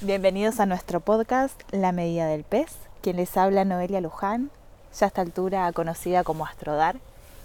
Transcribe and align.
Bienvenidos 0.00 0.58
a 0.58 0.66
nuestro 0.66 0.98
podcast 1.00 1.62
La 1.70 1.92
Medida 1.92 2.26
del 2.26 2.42
Pez. 2.42 2.76
Quien 3.00 3.16
les 3.16 3.36
habla 3.36 3.64
Noelia 3.64 4.00
Luján, 4.00 4.50
ya 4.92 5.06
a 5.06 5.08
esta 5.08 5.22
altura 5.22 5.72
conocida 5.72 6.24
como 6.24 6.44
Astrodar, 6.44 6.96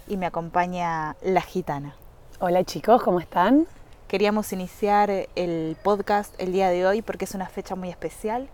y 0.08 0.16
me 0.16 0.26
acompaña 0.26 1.16
La 1.22 1.42
Gitana. 1.42 1.94
Hola 2.40 2.64
chicos, 2.64 3.02
¿cómo 3.02 3.20
están? 3.20 3.66
Queríamos 4.08 4.52
iniciar 4.52 5.28
el 5.36 5.76
podcast 5.84 6.34
el 6.38 6.52
día 6.52 6.68
de 6.70 6.84
hoy 6.86 7.02
porque 7.02 7.24
es 7.24 7.34
una 7.36 7.48
fecha 7.48 7.76
muy 7.76 7.88
especial, 7.88 8.48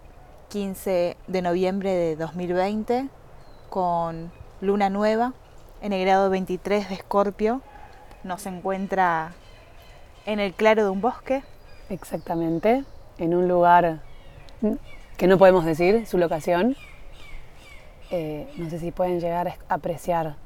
15 0.51 1.17
de 1.27 1.43
noviembre 1.43 1.91
de 1.95 2.17
2020, 2.17 3.09
con 3.71 4.31
luna 4.61 4.91
nueva 4.91 5.33
en 5.81 5.95
el 5.95 6.05
grado 6.05 6.29
23 6.29 6.91
de 6.91 6.95
Escorpio. 6.95 7.63
Nos 8.25 8.45
encuentra 8.45 9.33
en 10.27 10.39
el 10.39 10.53
claro 10.53 10.85
de 10.85 10.91
un 10.91 11.01
bosque. 11.01 11.43
Exactamente, 11.89 12.85
en 13.19 13.35
un 13.35 13.49
lugar 13.49 14.01
que 15.17 15.27
no 15.27 15.39
podemos 15.39 15.65
decir 15.65 16.07
su 16.07 16.19
locación. 16.19 16.77
Eh, 18.11 18.53
no 18.57 18.71
sé 18.71 18.79
si 18.79 18.93
pueden 18.93 19.21
llegar 19.21 19.49
a 19.49 19.57
apreciar 19.69 20.37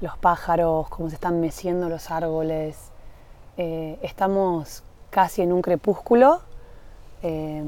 los 0.00 0.16
pájaros, 0.18 0.88
cómo 0.88 1.08
se 1.08 1.14
están 1.14 1.40
meciendo 1.40 1.88
los 1.88 2.10
árboles. 2.10 2.90
Eh, 3.56 3.98
estamos 4.02 4.82
casi 5.10 5.42
en 5.42 5.52
un 5.52 5.62
crepúsculo, 5.62 6.40
eh, 7.22 7.62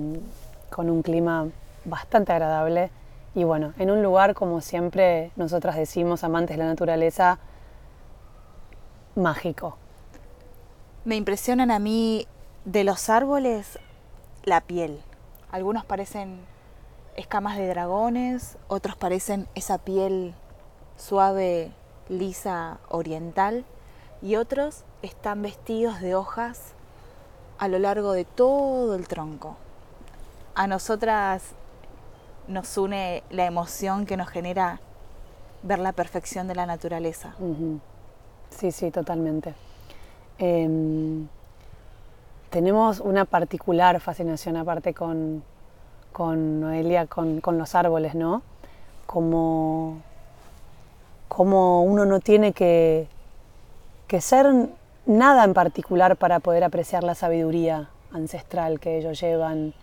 con 0.71 0.91
un 0.91 1.03
clima 1.03 1.47
bastante 1.85 2.33
agradable 2.33 2.91
y 3.35 3.45
bueno, 3.45 3.73
en 3.79 3.91
un 3.91 4.03
lugar 4.03 4.35
como 4.35 4.61
siempre 4.61 5.31
nosotras 5.37 5.77
decimos, 5.77 6.25
amantes 6.25 6.57
de 6.57 6.63
la 6.63 6.69
naturaleza, 6.69 7.39
mágico. 9.17 9.77
Me 11.05 11.17
impresionan 11.17 11.71
a 11.71 11.79
mí 11.79 12.27
de 12.65 12.85
los 12.85 13.11
árboles 13.11 13.79
la 14.45 14.61
piel. 14.61 15.01
Algunos 15.51 15.85
parecen 15.85 16.41
escamas 17.17 17.57
de 17.57 17.69
dragones, 17.69 18.57
otros 18.69 18.97
parecen 18.97 19.49
esa 19.55 19.79
piel 19.79 20.35
suave, 20.97 21.73
lisa, 22.09 22.79
oriental, 22.89 23.65
y 24.23 24.37
otros 24.37 24.85
están 25.03 25.43
vestidos 25.43 26.01
de 26.01 26.15
hojas 26.15 26.73
a 27.59 27.69
lo 27.69 27.79
largo 27.79 28.13
de 28.13 28.25
todo 28.25 28.95
el 28.95 29.07
tronco. 29.07 29.57
A 30.55 30.67
nosotras 30.67 31.43
nos 32.49 32.77
une 32.77 33.23
la 33.31 33.47
emoción 33.47 34.07
que 34.07 34.17
nos 34.17 34.29
genera 34.29 34.81
ver 35.63 35.79
la 35.79 35.93
perfección 35.93 36.47
de 36.47 36.55
la 36.55 36.67
naturaleza. 36.67 37.35
Sí, 38.51 38.71
sí, 38.71 38.91
totalmente. 38.91 39.55
Em, 40.39 41.29
tenemos 42.55 43.01
una 43.01 43.25
particular 43.25 43.99
fascinación 43.99 44.57
aparte 44.57 44.95
con, 44.95 45.43
con 46.13 46.61
Noelia, 46.61 47.09
con, 47.09 47.41
los 47.59 47.75
árboles, 47.75 48.15
¿no? 48.15 48.43
Como, 49.07 50.01
como 51.27 51.83
uno 51.83 52.05
no 52.05 52.21
tiene 52.21 52.53
que, 52.53 53.09
que 54.07 54.21
ser 54.21 54.47
nada 55.05 55.43
en 55.43 55.53
particular 55.53 56.17
para 56.17 56.39
poder 56.39 56.63
apreciar 56.63 57.03
la 57.03 57.17
sabiduría 57.17 57.89
ancestral 58.13 58.79
que 58.79 58.99
ellos 58.99 59.21
llevan, 59.21 59.75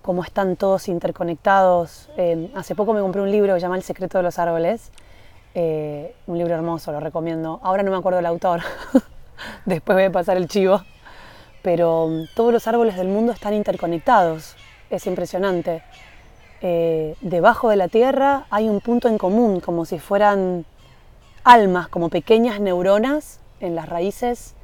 cómo 0.00 0.24
están 0.24 0.56
todos 0.56 0.88
interconectados. 0.88 2.08
Eh, 2.16 2.50
hace 2.54 2.74
poco 2.74 2.94
me 2.94 3.02
compré 3.02 3.20
un 3.20 3.30
libro 3.30 3.52
que 3.52 3.60
se 3.60 3.66
llama 3.66 3.76
El 3.76 3.82
secreto 3.82 4.16
de 4.16 4.24
los 4.24 4.38
árboles, 4.38 4.90
eh, 5.54 6.14
un 6.26 6.38
libro 6.38 6.54
hermoso, 6.54 6.92
lo 6.92 7.00
recomiendo. 7.00 7.60
Ahora 7.62 7.82
no 7.82 7.90
me 7.90 7.98
acuerdo 7.98 8.20
el 8.20 8.26
autor, 8.26 8.62
después 9.66 9.96
voy 9.96 10.04
a 10.04 10.10
pasar 10.10 10.38
el 10.38 10.48
chivo 10.48 10.80
pero 11.68 12.08
mm, 12.08 12.28
todos 12.34 12.50
los 12.50 12.66
árboles 12.66 12.96
del 12.96 13.08
mundo 13.08 13.30
están 13.30 13.52
interconectados, 13.52 14.56
es 14.88 15.06
impresionante. 15.06 15.82
Eh, 16.62 17.14
debajo 17.20 17.68
de 17.68 17.76
la 17.76 17.88
tierra 17.88 18.46
hay 18.48 18.70
un 18.70 18.80
punto 18.80 19.06
en 19.06 19.18
común, 19.18 19.60
como 19.60 19.84
si 19.84 19.98
fueran 19.98 20.64
almas, 21.44 21.88
como 21.88 22.08
pequeñas 22.08 22.58
neuronas 22.58 23.40
en 23.60 23.74
las 23.74 23.86
raíces, 23.86 24.54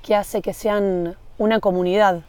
que 0.00 0.14
hace 0.14 0.42
que 0.42 0.54
sean 0.54 1.16
una 1.38 1.58
comunidad. 1.58 2.20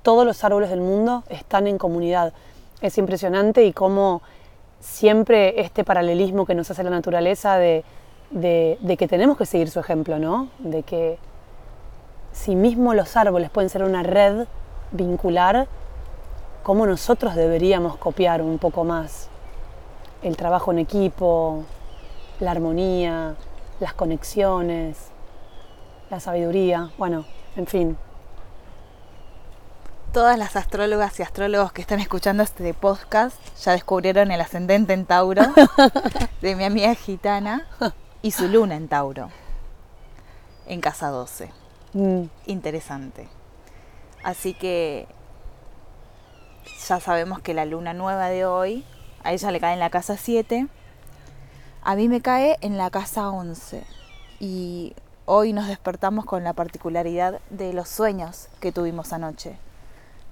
Todos 0.00 0.24
los 0.24 0.42
árboles 0.44 0.70
del 0.70 0.80
mundo 0.80 1.22
están 1.28 1.66
en 1.66 1.76
comunidad. 1.76 2.32
Es 2.80 2.96
impresionante 2.96 3.66
y 3.66 3.74
cómo 3.74 4.22
siempre 4.80 5.60
este 5.60 5.84
paralelismo 5.84 6.46
que 6.46 6.54
nos 6.54 6.70
hace 6.70 6.82
la 6.84 6.88
naturaleza 6.88 7.58
de, 7.58 7.84
de 8.30 8.96
que 8.96 9.08
tenemos 9.08 9.36
que 9.36 9.44
seguir 9.44 9.68
su 9.68 9.78
ejemplo, 9.78 10.18
¿no? 10.18 10.48
De 10.58 10.84
que 10.84 11.18
si 12.32 12.56
mismo 12.56 12.94
los 12.94 13.16
árboles 13.16 13.50
pueden 13.50 13.70
ser 13.70 13.84
una 13.84 14.02
red 14.02 14.46
vincular, 14.90 15.66
¿cómo 16.62 16.86
nosotros 16.86 17.34
deberíamos 17.34 17.96
copiar 17.96 18.42
un 18.42 18.58
poco 18.58 18.84
más 18.84 19.28
el 20.22 20.36
trabajo 20.36 20.72
en 20.72 20.78
equipo, 20.78 21.64
la 22.40 22.52
armonía, 22.52 23.34
las 23.80 23.92
conexiones, 23.94 24.96
la 26.10 26.20
sabiduría, 26.20 26.90
bueno, 26.98 27.24
en 27.56 27.66
fin. 27.66 27.98
Todas 30.12 30.38
las 30.38 30.56
astrólogas 30.56 31.18
y 31.18 31.22
astrólogos 31.22 31.72
que 31.72 31.80
están 31.80 31.98
escuchando 31.98 32.42
este 32.42 32.74
podcast 32.74 33.36
ya 33.58 33.72
descubrieron 33.72 34.30
el 34.30 34.40
ascendente 34.40 34.92
en 34.92 35.06
Tauro 35.06 35.42
de 36.42 36.54
mi 36.54 36.64
amiga 36.64 36.94
gitana 36.94 37.66
y 38.20 38.30
su 38.32 38.46
luna 38.46 38.76
en 38.76 38.88
Tauro, 38.88 39.30
en 40.66 40.80
casa 40.80 41.08
12. 41.08 41.61
Mm. 41.94 42.24
interesante. 42.46 43.28
Así 44.24 44.54
que 44.54 45.06
ya 46.88 47.00
sabemos 47.00 47.40
que 47.40 47.54
la 47.54 47.64
luna 47.64 47.92
nueva 47.92 48.28
de 48.28 48.46
hoy, 48.46 48.84
a 49.24 49.32
ella 49.32 49.50
le 49.50 49.60
cae 49.60 49.74
en 49.74 49.80
la 49.80 49.90
casa 49.90 50.16
7, 50.16 50.68
a 51.82 51.96
mí 51.96 52.08
me 52.08 52.20
cae 52.20 52.56
en 52.60 52.78
la 52.78 52.90
casa 52.90 53.28
11. 53.28 53.84
Y 54.40 54.94
hoy 55.26 55.52
nos 55.52 55.68
despertamos 55.68 56.24
con 56.24 56.44
la 56.44 56.52
particularidad 56.52 57.40
de 57.50 57.72
los 57.72 57.88
sueños 57.88 58.48
que 58.60 58.72
tuvimos 58.72 59.12
anoche. 59.12 59.56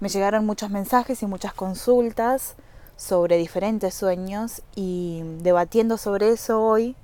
Me 0.00 0.08
llegaron 0.08 0.46
muchos 0.46 0.70
mensajes 0.70 1.22
y 1.22 1.26
muchas 1.26 1.52
consultas 1.52 2.54
sobre 2.96 3.36
diferentes 3.36 3.94
sueños 3.94 4.62
y 4.74 5.22
debatiendo 5.40 5.96
sobre 5.96 6.30
eso 6.30 6.62
hoy 6.62 6.96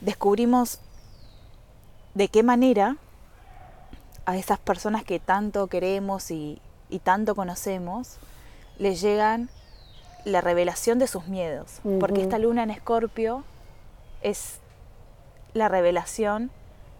descubrimos 0.00 0.80
de 2.14 2.28
qué 2.28 2.42
manera 2.42 2.96
a 4.24 4.36
esas 4.36 4.58
personas 4.58 5.04
que 5.04 5.18
tanto 5.18 5.66
queremos 5.66 6.30
y, 6.30 6.60
tanto 7.02 7.34
conocemos, 7.34 8.18
les 8.78 9.00
llegan 9.00 9.48
la 10.24 10.40
revelación 10.40 10.98
de 10.98 11.06
sus 11.06 11.26
miedos. 11.26 11.80
Porque 11.98 12.22
esta 12.22 12.38
luna 12.38 12.62
en 12.62 12.70
Escorpio 12.70 13.44
es 14.22 14.60
la 15.54 15.68
revelación 15.68 16.50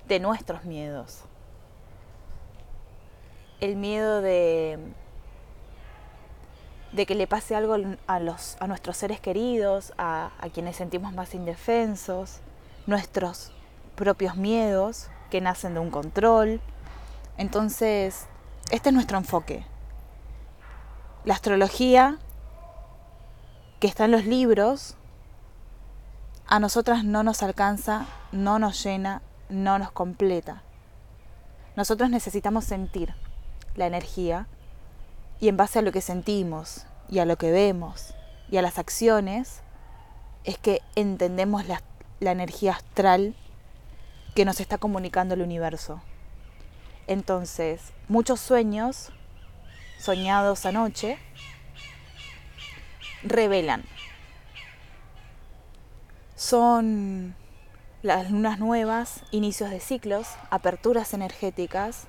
de 0.09 0.19
nuestros 0.19 0.65
miedos. 0.65 1.21
El 3.61 3.77
miedo 3.77 4.21
de, 4.21 4.79
de 6.93 7.07
que 7.07 7.15
le 7.15 7.27
pase 7.29 7.55
algo 7.55 7.77
a, 8.07 8.19
los, 8.19 8.57
a 8.59 8.67
nuestros 8.67 8.97
seres 8.97 9.21
queridos, 9.21 9.93
a, 9.99 10.33
a 10.41 10.49
quienes 10.49 10.77
sentimos 10.77 11.13
más 11.13 11.35
indefensos, 11.35 12.41
nuestros 12.87 13.53
propios 13.95 14.37
miedos 14.37 15.09
que 15.31 15.41
nacen 15.41 15.75
de 15.75 15.81
un 15.81 15.91
control, 15.91 16.61
entonces, 17.37 18.27
este 18.71 18.91
es 18.91 18.95
nuestro 18.95 19.19
enfoque. 19.19 19.65
La 21.25 21.35
astrología 21.35 22.19
que 23.81 23.87
está 23.89 24.05
en 24.05 24.13
los 24.13 24.25
libros, 24.25 24.97
a 26.47 26.61
nosotras 26.61 27.05
no 27.05 27.23
nos 27.23 27.43
alcanza, 27.43 28.07
no 28.31 28.59
nos 28.59 28.83
llena, 28.83 29.23
no 29.49 29.79
nos 29.79 29.91
completa. 29.91 30.63
Nosotros 31.77 32.11
necesitamos 32.11 32.65
sentir 32.65 33.15
la 33.75 33.87
energía 33.87 34.47
y 35.41 35.49
en 35.49 35.57
base 35.57 35.79
a 35.79 35.83
lo 35.83 35.93
que 35.93 36.01
sentimos 36.01 36.87
y 37.09 37.19
a 37.19 37.25
lo 37.25 37.37
que 37.37 37.51
vemos 37.51 38.15
y 38.51 38.59
a 38.59 38.63
las 38.63 38.79
acciones 38.79 39.63
es 40.45 40.59
que 40.59 40.81
entendemos 40.95 41.67
la, 41.67 41.83
la 42.21 42.33
energía 42.33 42.73
astral 42.73 43.35
que 44.35 44.45
nos 44.45 44.61
está 44.61 44.79
comunicando 44.79 45.35
el 45.35 45.43
universo. 45.43 46.01
Entonces, 47.13 47.93
muchos 48.09 48.41
sueños 48.41 49.11
soñados 49.99 50.65
anoche 50.65 51.19
revelan. 53.23 53.85
Son 56.37 57.35
las 58.01 58.31
lunas 58.31 58.59
nuevas, 58.59 59.25
inicios 59.31 59.69
de 59.69 59.81
ciclos, 59.81 60.27
aperturas 60.49 61.13
energéticas 61.13 62.05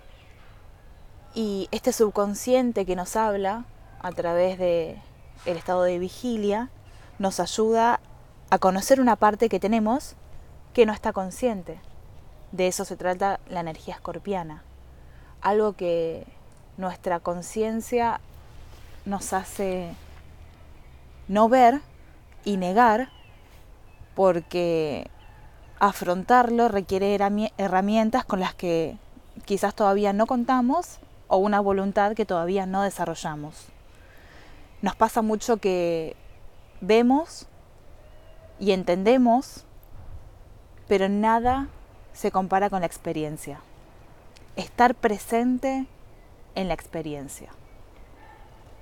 y 1.36 1.68
este 1.72 1.92
subconsciente 1.92 2.86
que 2.86 2.96
nos 2.96 3.18
habla 3.18 3.66
a 4.02 4.14
través 4.14 4.58
de 4.58 5.02
el 5.46 5.58
estado 5.58 5.84
de 5.84 6.00
vigilia 6.00 6.70
nos 7.20 7.42
ayuda 7.42 8.00
a 8.50 8.58
conocer 8.58 9.02
una 9.02 9.18
parte 9.18 9.50
que 9.50 9.60
tenemos 9.60 10.16
que 10.74 10.86
no 10.86 10.94
está 10.94 11.12
consciente. 11.12 11.82
De 12.54 12.68
eso 12.68 12.86
se 12.86 12.96
trata 12.96 13.42
la 13.50 13.60
energía 13.60 13.96
escorpiana 13.96 14.64
algo 15.44 15.74
que 15.74 16.26
nuestra 16.78 17.20
conciencia 17.20 18.20
nos 19.06 19.34
hace 19.34 19.94
no 21.28 21.50
ver 21.50 21.82
y 22.46 22.58
negar 22.58 23.10
porque 24.16 25.10
afrontarlo 25.80 26.70
requiere 26.70 27.16
herramientas 27.58 28.26
con 28.26 28.40
las 28.40 28.56
que 28.56 28.98
quizás 29.46 29.76
todavía 29.76 30.14
no 30.14 30.26
contamos 30.26 31.00
o 31.28 31.38
una 31.38 31.60
voluntad 31.60 32.14
que 32.14 32.26
todavía 32.26 32.66
no 32.66 32.82
desarrollamos. 32.82 33.68
Nos 34.82 34.96
pasa 34.96 35.22
mucho 35.22 35.58
que 35.58 36.16
vemos 36.82 37.48
y 38.60 38.72
entendemos, 38.72 39.66
pero 40.88 41.10
nada 41.10 41.68
se 42.14 42.32
compara 42.32 42.70
con 42.70 42.82
la 42.82 42.86
experiencia. 42.86 43.60
Estar 44.56 44.94
presente 44.94 45.88
en 46.54 46.68
la 46.68 46.76
experiencia. 46.76 47.50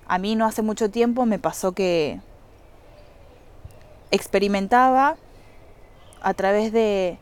A 0.06 0.18
mí 0.18 0.36
no 0.36 0.46
hace 0.46 0.62
mucho 0.62 0.92
tiempo 0.92 1.26
me 1.26 1.40
pasó 1.40 1.72
que 1.72 2.20
experimentaba 4.12 5.16
a 6.22 6.34
través 6.34 6.74
de 6.74 7.18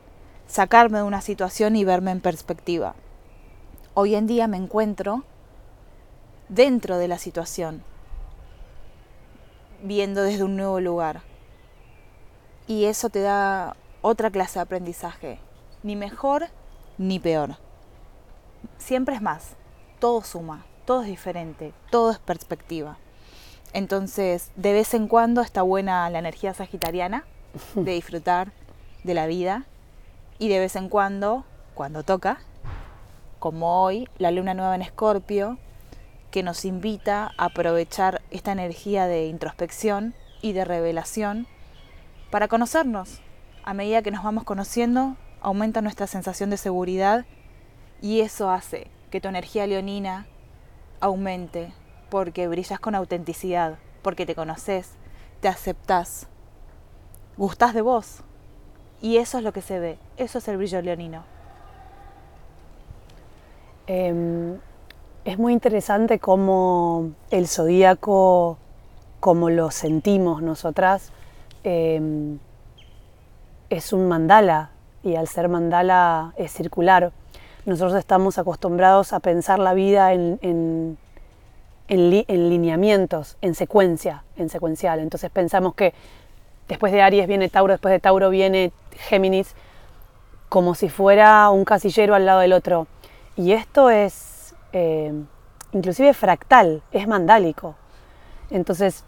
sacarme 0.47 0.97
de 0.97 1.03
una 1.03 1.21
situación 1.21 1.75
y 1.75 1.83
verme 1.85 2.09
en 2.09 2.21
perspectiva. 2.21 2.95
Hoy 3.93 4.15
en 4.15 4.25
día 4.25 4.47
me 4.47 4.57
encuentro 4.57 5.23
dentro 6.47 6.97
de 6.97 7.07
la 7.07 7.19
situación, 7.19 7.83
viendo 9.83 10.23
desde 10.23 10.43
un 10.43 10.57
nuevo 10.57 10.79
lugar. 10.79 11.21
Y 12.65 12.85
eso 12.85 13.09
te 13.09 13.21
da 13.21 13.75
otra 14.01 14.31
clase 14.31 14.57
de 14.57 14.63
aprendizaje, 14.63 15.39
ni 15.83 15.95
mejor 15.95 16.47
ni 16.97 17.19
peor. 17.19 17.57
Siempre 18.77 19.15
es 19.15 19.21
más, 19.21 19.55
todo 19.99 20.21
suma, 20.23 20.65
todo 20.85 21.01
es 21.01 21.07
diferente, 21.07 21.73
todo 21.91 22.11
es 22.11 22.19
perspectiva. 22.19 22.97
Entonces, 23.73 24.51
de 24.55 24.73
vez 24.73 24.93
en 24.93 25.07
cuando 25.07 25.41
está 25.41 25.61
buena 25.61 26.09
la 26.09 26.19
energía 26.19 26.53
sagitariana 26.53 27.25
de 27.75 27.91
disfrutar 27.91 28.51
de 29.03 29.13
la 29.13 29.27
vida 29.27 29.65
y 30.39 30.49
de 30.49 30.59
vez 30.59 30.75
en 30.75 30.89
cuando, 30.89 31.45
cuando 31.75 32.03
toca, 32.03 32.39
como 33.39 33.83
hoy, 33.83 34.07
la 34.17 34.31
luna 34.31 34.53
nueva 34.53 34.75
en 34.75 34.81
Escorpio, 34.81 35.57
que 36.31 36.43
nos 36.43 36.65
invita 36.65 37.31
a 37.37 37.45
aprovechar 37.45 38.21
esta 38.31 38.51
energía 38.51 39.07
de 39.07 39.27
introspección 39.27 40.13
y 40.41 40.53
de 40.53 40.65
revelación 40.65 41.47
para 42.31 42.47
conocernos. 42.47 43.21
A 43.63 43.73
medida 43.73 44.01
que 44.01 44.11
nos 44.11 44.23
vamos 44.23 44.43
conociendo, 44.43 45.15
aumenta 45.41 45.81
nuestra 45.81 46.07
sensación 46.07 46.49
de 46.49 46.57
seguridad 46.57 47.25
y 48.01 48.21
eso 48.21 48.49
hace 48.49 48.87
que 49.09 49.21
tu 49.21 49.27
energía 49.27 49.67
leonina 49.67 50.27
aumente 50.99 51.73
porque 52.09 52.47
brillas 52.47 52.79
con 52.79 52.95
autenticidad, 52.95 53.77
porque 54.01 54.25
te 54.25 54.35
conoces, 54.35 54.91
te 55.41 55.47
aceptás, 55.47 56.27
gustás 57.37 57.73
de 57.73 57.81
vos. 57.81 58.21
Y 59.01 59.17
eso 59.17 59.37
es 59.37 59.43
lo 59.43 59.53
que 59.53 59.61
se 59.61 59.79
ve, 59.79 59.97
eso 60.17 60.39
es 60.39 60.47
el 60.47 60.57
brillo 60.57 60.81
leonino. 60.81 61.23
Em, 63.87 64.59
es 65.25 65.39
muy 65.39 65.53
interesante 65.53 66.19
cómo 66.19 67.11
el 67.31 67.47
zodíaco, 67.47 68.57
como 69.19 69.49
lo 69.49 69.71
sentimos 69.71 70.41
nosotras, 70.41 71.11
em, 71.63 72.39
es 73.69 73.93
un 73.93 74.07
mandala 74.07 74.71
y 75.03 75.15
al 75.15 75.27
ser 75.27 75.49
mandala 75.49 76.33
es 76.37 76.51
circular. 76.51 77.11
Nosotros 77.69 77.97
estamos 77.97 78.37
acostumbrados 78.37 79.13
a 79.13 79.19
pensar 79.19 79.59
la 79.59 79.73
vida 79.73 80.13
en 80.13 80.97
en, 81.89 82.49
lineamientos, 82.49 83.37
en 83.41 83.55
secuencia, 83.55 84.23
en 84.37 84.49
secuencial. 84.49 84.99
Entonces 84.99 85.29
pensamos 85.31 85.73
que 85.73 85.93
después 86.67 86.93
de 86.93 87.01
Aries 87.01 87.27
viene 87.27 87.49
Tauro, 87.49 87.73
después 87.73 87.91
de 87.91 87.99
Tauro 87.99 88.29
viene 88.29 88.71
Géminis, 88.91 89.55
como 90.47 90.75
si 90.75 90.89
fuera 90.89 91.49
un 91.49 91.65
casillero 91.65 92.15
al 92.15 92.25
lado 92.25 92.39
del 92.41 92.53
otro. 92.53 92.87
Y 93.35 93.53
esto 93.53 93.89
es 93.89 94.53
eh, 94.71 95.11
inclusive 95.73 96.13
fractal, 96.13 96.83
es 96.91 97.07
mandálico. 97.07 97.75
Entonces, 98.51 99.03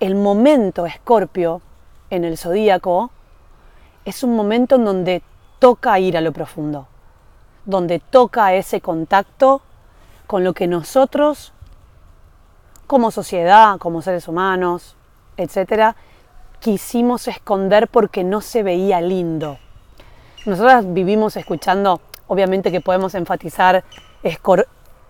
el 0.00 0.16
momento 0.16 0.86
escorpio 0.86 1.62
en 2.10 2.24
el 2.24 2.36
zodíaco 2.36 3.10
es 4.04 4.22
un 4.22 4.34
momento 4.34 4.74
en 4.74 4.84
donde 4.84 5.22
toca 5.60 5.98
ir 5.98 6.16
a 6.16 6.20
lo 6.20 6.32
profundo, 6.32 6.88
donde 7.64 7.98
toca 7.98 8.54
ese 8.54 8.80
contacto 8.80 9.62
con 10.26 10.44
lo 10.44 10.52
que 10.52 10.66
nosotros 10.66 11.52
como 12.86 13.10
sociedad, 13.10 13.78
como 13.78 14.02
seres 14.02 14.28
humanos, 14.28 14.96
etcétera, 15.36 15.96
quisimos 16.60 17.28
esconder 17.28 17.88
porque 17.88 18.24
no 18.24 18.40
se 18.40 18.62
veía 18.62 19.00
lindo. 19.00 19.58
Nosotras 20.46 20.84
vivimos 20.92 21.36
escuchando, 21.36 22.00
obviamente 22.26 22.70
que 22.70 22.80
podemos 22.80 23.14
enfatizar 23.14 23.84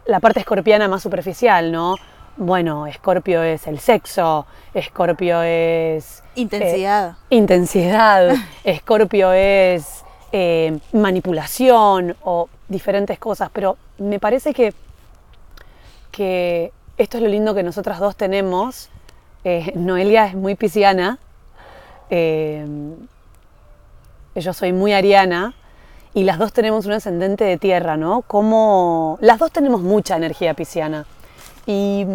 la 0.06 0.20
parte 0.20 0.40
escorpiana 0.40 0.88
más 0.88 1.02
superficial, 1.02 1.72
¿no? 1.72 1.96
Bueno, 2.36 2.86
Escorpio 2.86 3.42
es 3.42 3.66
el 3.68 3.78
sexo, 3.78 4.46
Escorpio 4.74 5.42
es... 5.42 6.22
Intensidad. 6.34 7.10
Eh, 7.10 7.36
intensidad, 7.36 8.34
Escorpio 8.64 9.32
es 9.32 10.03
eh, 10.36 10.80
manipulación 10.92 12.16
o 12.24 12.48
diferentes 12.66 13.20
cosas, 13.20 13.50
pero 13.52 13.76
me 13.98 14.18
parece 14.18 14.52
que, 14.52 14.74
que 16.10 16.72
esto 16.98 17.18
es 17.18 17.22
lo 17.22 17.28
lindo 17.28 17.54
que 17.54 17.62
nosotras 17.62 18.00
dos 18.00 18.16
tenemos. 18.16 18.88
Eh, 19.44 19.70
Noelia 19.76 20.26
es 20.26 20.34
muy 20.34 20.56
pisciana, 20.56 21.20
eh, 22.10 22.66
yo 24.34 24.52
soy 24.52 24.72
muy 24.72 24.92
ariana 24.92 25.54
y 26.14 26.24
las 26.24 26.40
dos 26.40 26.52
tenemos 26.52 26.84
un 26.86 26.94
ascendente 26.94 27.44
de 27.44 27.56
tierra, 27.56 27.96
¿no? 27.96 28.22
Como 28.22 29.18
las 29.20 29.38
dos 29.38 29.52
tenemos 29.52 29.82
mucha 29.82 30.16
energía 30.16 30.54
pisciana. 30.54 31.06
Y, 31.64 32.06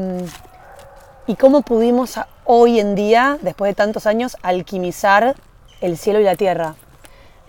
y 1.26 1.36
cómo 1.36 1.62
pudimos 1.62 2.20
hoy 2.44 2.82
en 2.82 2.96
día, 2.96 3.38
después 3.42 3.70
de 3.70 3.76
tantos 3.76 4.06
años, 4.06 4.36
alquimizar 4.42 5.38
el 5.80 5.98
cielo 5.98 6.20
y 6.20 6.24
la 6.24 6.36
tierra. 6.36 6.76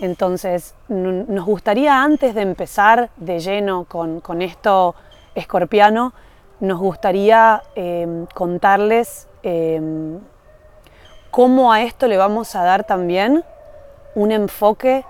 Entonces, 0.01 0.75
nos 0.89 1.45
gustaría 1.45 2.03
antes 2.03 2.35
de 2.35 2.43
empezar 2.43 3.11
de 3.17 3.39
lleno 3.39 3.85
con, 3.85 4.21
con 4.21 4.41
esto 4.41 4.95
escorpiano, 5.35 6.13
nos 6.61 6.79
gustaría 6.79 7.63
em, 7.75 8.27
contarles 8.27 9.29
em, 9.43 10.19
cómo 11.31 11.73
a 11.73 11.83
esto 11.83 12.07
le 12.07 12.17
vamos 12.17 12.55
a 12.55 12.65
dar 12.65 12.85
también 12.85 13.45
un 14.15 14.33
enfoque 14.33 15.05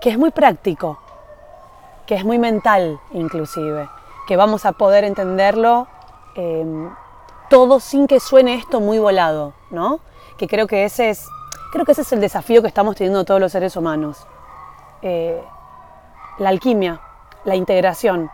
que 0.00 0.10
es 0.10 0.18
muy 0.18 0.30
práctico, 0.30 0.98
que 2.06 2.14
es 2.14 2.24
muy 2.24 2.38
mental 2.38 2.98
inclusive, 3.12 3.88
que 4.26 4.36
vamos 4.36 4.64
a 4.66 4.72
poder 4.72 5.04
entenderlo 5.04 5.88
em, 6.36 6.90
todo 7.48 7.80
sin 7.80 8.06
que 8.06 8.20
suene 8.20 8.54
esto 8.54 8.80
muy 8.80 8.98
volado, 8.98 9.54
¿no? 9.70 10.00
Que 10.36 10.46
creo 10.46 10.66
que 10.66 10.84
ese 10.84 11.10
es, 11.10 11.28
creo 11.74 11.84
que 11.84 11.90
ese 11.90 12.02
es 12.02 12.12
el 12.12 12.20
desafío 12.20 12.62
que 12.62 12.68
estamos 12.68 12.94
teniendo 12.94 13.24
todos 13.24 13.40
los 13.40 13.50
seres 13.50 13.74
humanos. 13.74 14.28
Eh, 15.02 15.42
la 16.38 16.48
alquimia, 16.48 17.00
la 17.44 17.56
integración, 17.56 18.30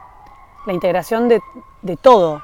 la 0.67 0.75
integración 0.75 1.27
de, 1.29 1.41
todo. 2.03 2.43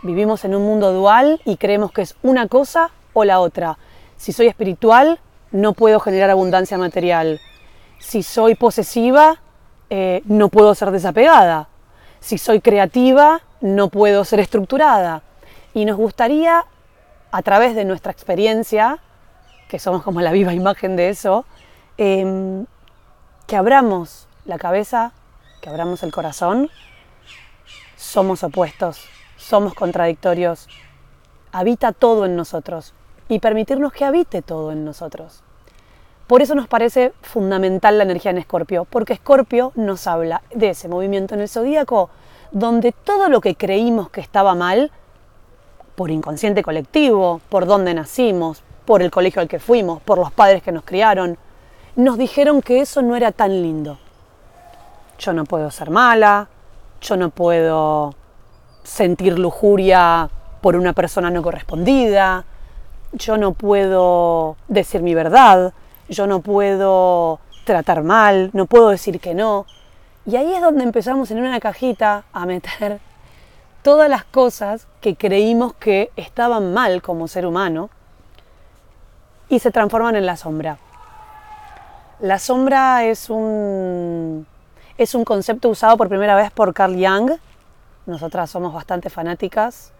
Vivimos 0.00 0.46
en 0.46 0.54
un 0.54 0.62
mundo 0.62 0.94
dual 0.94 1.42
y 1.44 1.58
creemos 1.58 1.92
que 1.92 2.00
es 2.00 2.16
una 2.22 2.48
cosa 2.48 2.90
o 3.12 3.24
la 3.24 3.38
otra. 3.40 3.76
Si 4.16 4.32
soy 4.32 4.46
espiritual, 4.46 5.20
no 5.50 5.74
puedo 5.74 6.00
generar 6.00 6.30
abundancia 6.30 6.78
material. 6.78 7.38
Si 7.98 8.22
soy 8.22 8.54
posesiva, 8.54 9.42
eh, 9.90 10.22
no 10.24 10.48
puedo 10.48 10.74
ser 10.74 10.90
desapegada. 10.90 11.68
Si 12.20 12.38
soy 12.38 12.62
creativa, 12.62 13.42
no 13.60 13.88
puedo 13.88 14.24
ser 14.24 14.40
estructurada. 14.40 15.20
Y 15.74 15.84
nos 15.84 15.98
gustaría, 15.98 16.64
a 17.30 17.42
través 17.42 17.74
de 17.74 17.84
nuestra 17.84 18.10
experiencia, 18.10 19.00
que 19.68 19.78
somos 19.78 20.02
como 20.02 20.20
la 20.20 20.32
viva 20.32 20.54
imagen 20.54 20.96
de 20.96 21.10
eso, 21.10 21.44
em, 21.96 22.66
que 23.46 23.56
abramos 23.56 24.26
la 24.44 24.58
cabeza, 24.58 25.12
que 25.60 25.68
abramos 25.68 26.02
el 26.02 26.12
corazón 26.12 26.70
somos 27.98 28.44
opuestos, 28.44 29.04
somos 29.36 29.74
contradictorios. 29.74 30.68
Habita 31.50 31.92
todo 31.92 32.26
en 32.26 32.36
nosotros 32.36 32.94
y 33.28 33.40
permitirnos 33.40 33.92
que 33.92 34.04
habite 34.04 34.40
todo 34.40 34.70
en 34.70 34.84
nosotros. 34.84 35.42
Por 36.28 36.40
eso 36.40 36.54
nos 36.54 36.68
parece 36.68 37.12
fundamental 37.22 37.98
la 37.98 38.04
energía 38.04 38.30
en 38.30 38.38
Escorpio, 38.38 38.84
porque 38.84 39.14
Escorpio 39.14 39.72
nos 39.74 40.06
habla 40.06 40.42
de 40.54 40.70
ese 40.70 40.88
movimiento 40.88 41.34
en 41.34 41.40
el 41.40 41.48
zodíaco 41.48 42.10
donde 42.52 42.92
todo 42.92 43.28
lo 43.28 43.40
que 43.40 43.56
creímos 43.56 44.10
que 44.10 44.20
estaba 44.20 44.54
mal, 44.54 44.92
por 45.96 46.10
inconsciente 46.10 46.62
colectivo, 46.62 47.40
por 47.48 47.66
dónde 47.66 47.94
nacimos, 47.94 48.62
por 48.88 49.02
el 49.02 49.10
colegio 49.10 49.42
al 49.42 49.48
que 49.48 49.58
fuimos, 49.58 50.00
por 50.00 50.16
los 50.16 50.32
padres 50.32 50.62
que 50.62 50.72
nos 50.72 50.82
criaron, 50.82 51.36
nos 51.94 52.16
dijeron 52.16 52.62
que 52.62 52.80
eso 52.80 53.02
no 53.02 53.16
era 53.16 53.32
tan 53.32 53.60
lindo. 53.60 53.98
Yo 55.18 55.34
no 55.34 55.44
puedo 55.44 55.70
ser 55.70 55.90
mala, 55.90 56.48
yo 57.02 57.18
no 57.18 57.28
puedo 57.28 58.14
sentir 58.84 59.38
lujuria 59.38 60.30
por 60.62 60.74
una 60.74 60.94
persona 60.94 61.28
no 61.28 61.42
correspondida, 61.42 62.46
yo 63.12 63.36
no 63.36 63.52
puedo 63.52 64.56
decir 64.68 65.02
mi 65.02 65.12
verdad, 65.12 65.74
yo 66.08 66.26
no 66.26 66.40
puedo 66.40 67.40
tratar 67.64 68.02
mal, 68.02 68.48
no 68.54 68.64
puedo 68.64 68.88
decir 68.88 69.20
que 69.20 69.34
no. 69.34 69.66
Y 70.24 70.36
ahí 70.36 70.54
es 70.54 70.62
donde 70.62 70.84
empezamos 70.84 71.30
en 71.30 71.40
una 71.40 71.60
cajita 71.60 72.24
a 72.32 72.46
meter 72.46 73.00
todas 73.82 74.08
las 74.08 74.24
cosas 74.24 74.86
que 75.02 75.14
creímos 75.14 75.74
que 75.74 76.10
estaban 76.16 76.72
mal 76.72 77.02
como 77.02 77.28
ser 77.28 77.44
humano 77.44 77.90
y 79.48 79.58
se 79.58 79.70
transforman 79.70 80.16
en 80.16 80.26
la 80.26 80.36
sombra. 80.36 80.78
La 82.20 82.38
sombra 82.38 83.04
es 83.04 83.30
un, 83.30 84.46
es 84.96 85.14
un 85.14 85.24
concepto 85.24 85.68
usado 85.68 85.96
por 85.96 86.08
primera 86.08 86.34
vez 86.34 86.50
por 86.50 86.74
Carl 86.74 86.94
Jung. 86.94 87.32
Nosotras 88.06 88.50
somos 88.50 88.74
bastante 88.74 89.10
fanáticas. 89.10 89.92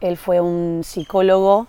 Él 0.00 0.16
fue 0.16 0.40
un 0.40 0.82
psicólogo 0.84 1.66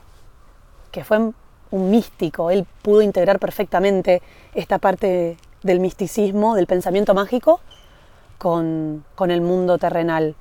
que 0.91 1.03
fue 1.03 1.17
un 1.17 1.89
místico. 1.89 2.51
Él 2.51 2.65
pudo 2.81 3.01
integrar 3.01 3.39
perfectamente 3.39 4.21
esta 4.53 4.77
parte 4.77 5.37
del 5.63 5.79
misticismo, 5.79 6.55
del 6.55 6.67
pensamiento 6.67 7.13
mágico, 7.13 7.59
con, 8.37 9.03
el 9.19 9.41
mundo 9.41 9.77
terrenal. 9.77 10.35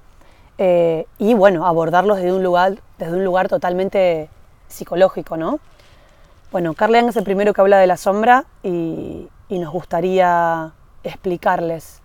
Eh, 0.58 1.06
y 1.18 1.34
bueno, 1.34 1.66
abordarlos 1.66 2.18
desde 2.18 2.32
un 2.32 2.42
lugar, 2.42 2.78
desde 2.98 3.16
un 3.16 3.24
lugar 3.24 3.48
totalmente 3.48 4.28
psicológico, 4.68 5.36
¿no? 5.36 5.60
Bueno, 6.52 6.74
Carl 6.74 6.94
es 6.94 7.16
el 7.16 7.24
primero 7.24 7.52
que 7.52 7.60
habla 7.60 7.78
de 7.78 7.88
la 7.88 7.96
sombra 7.96 8.44
y, 8.62 9.28
y 9.48 9.58
nos 9.58 9.72
gustaría 9.72 10.72
explicarles, 11.02 12.02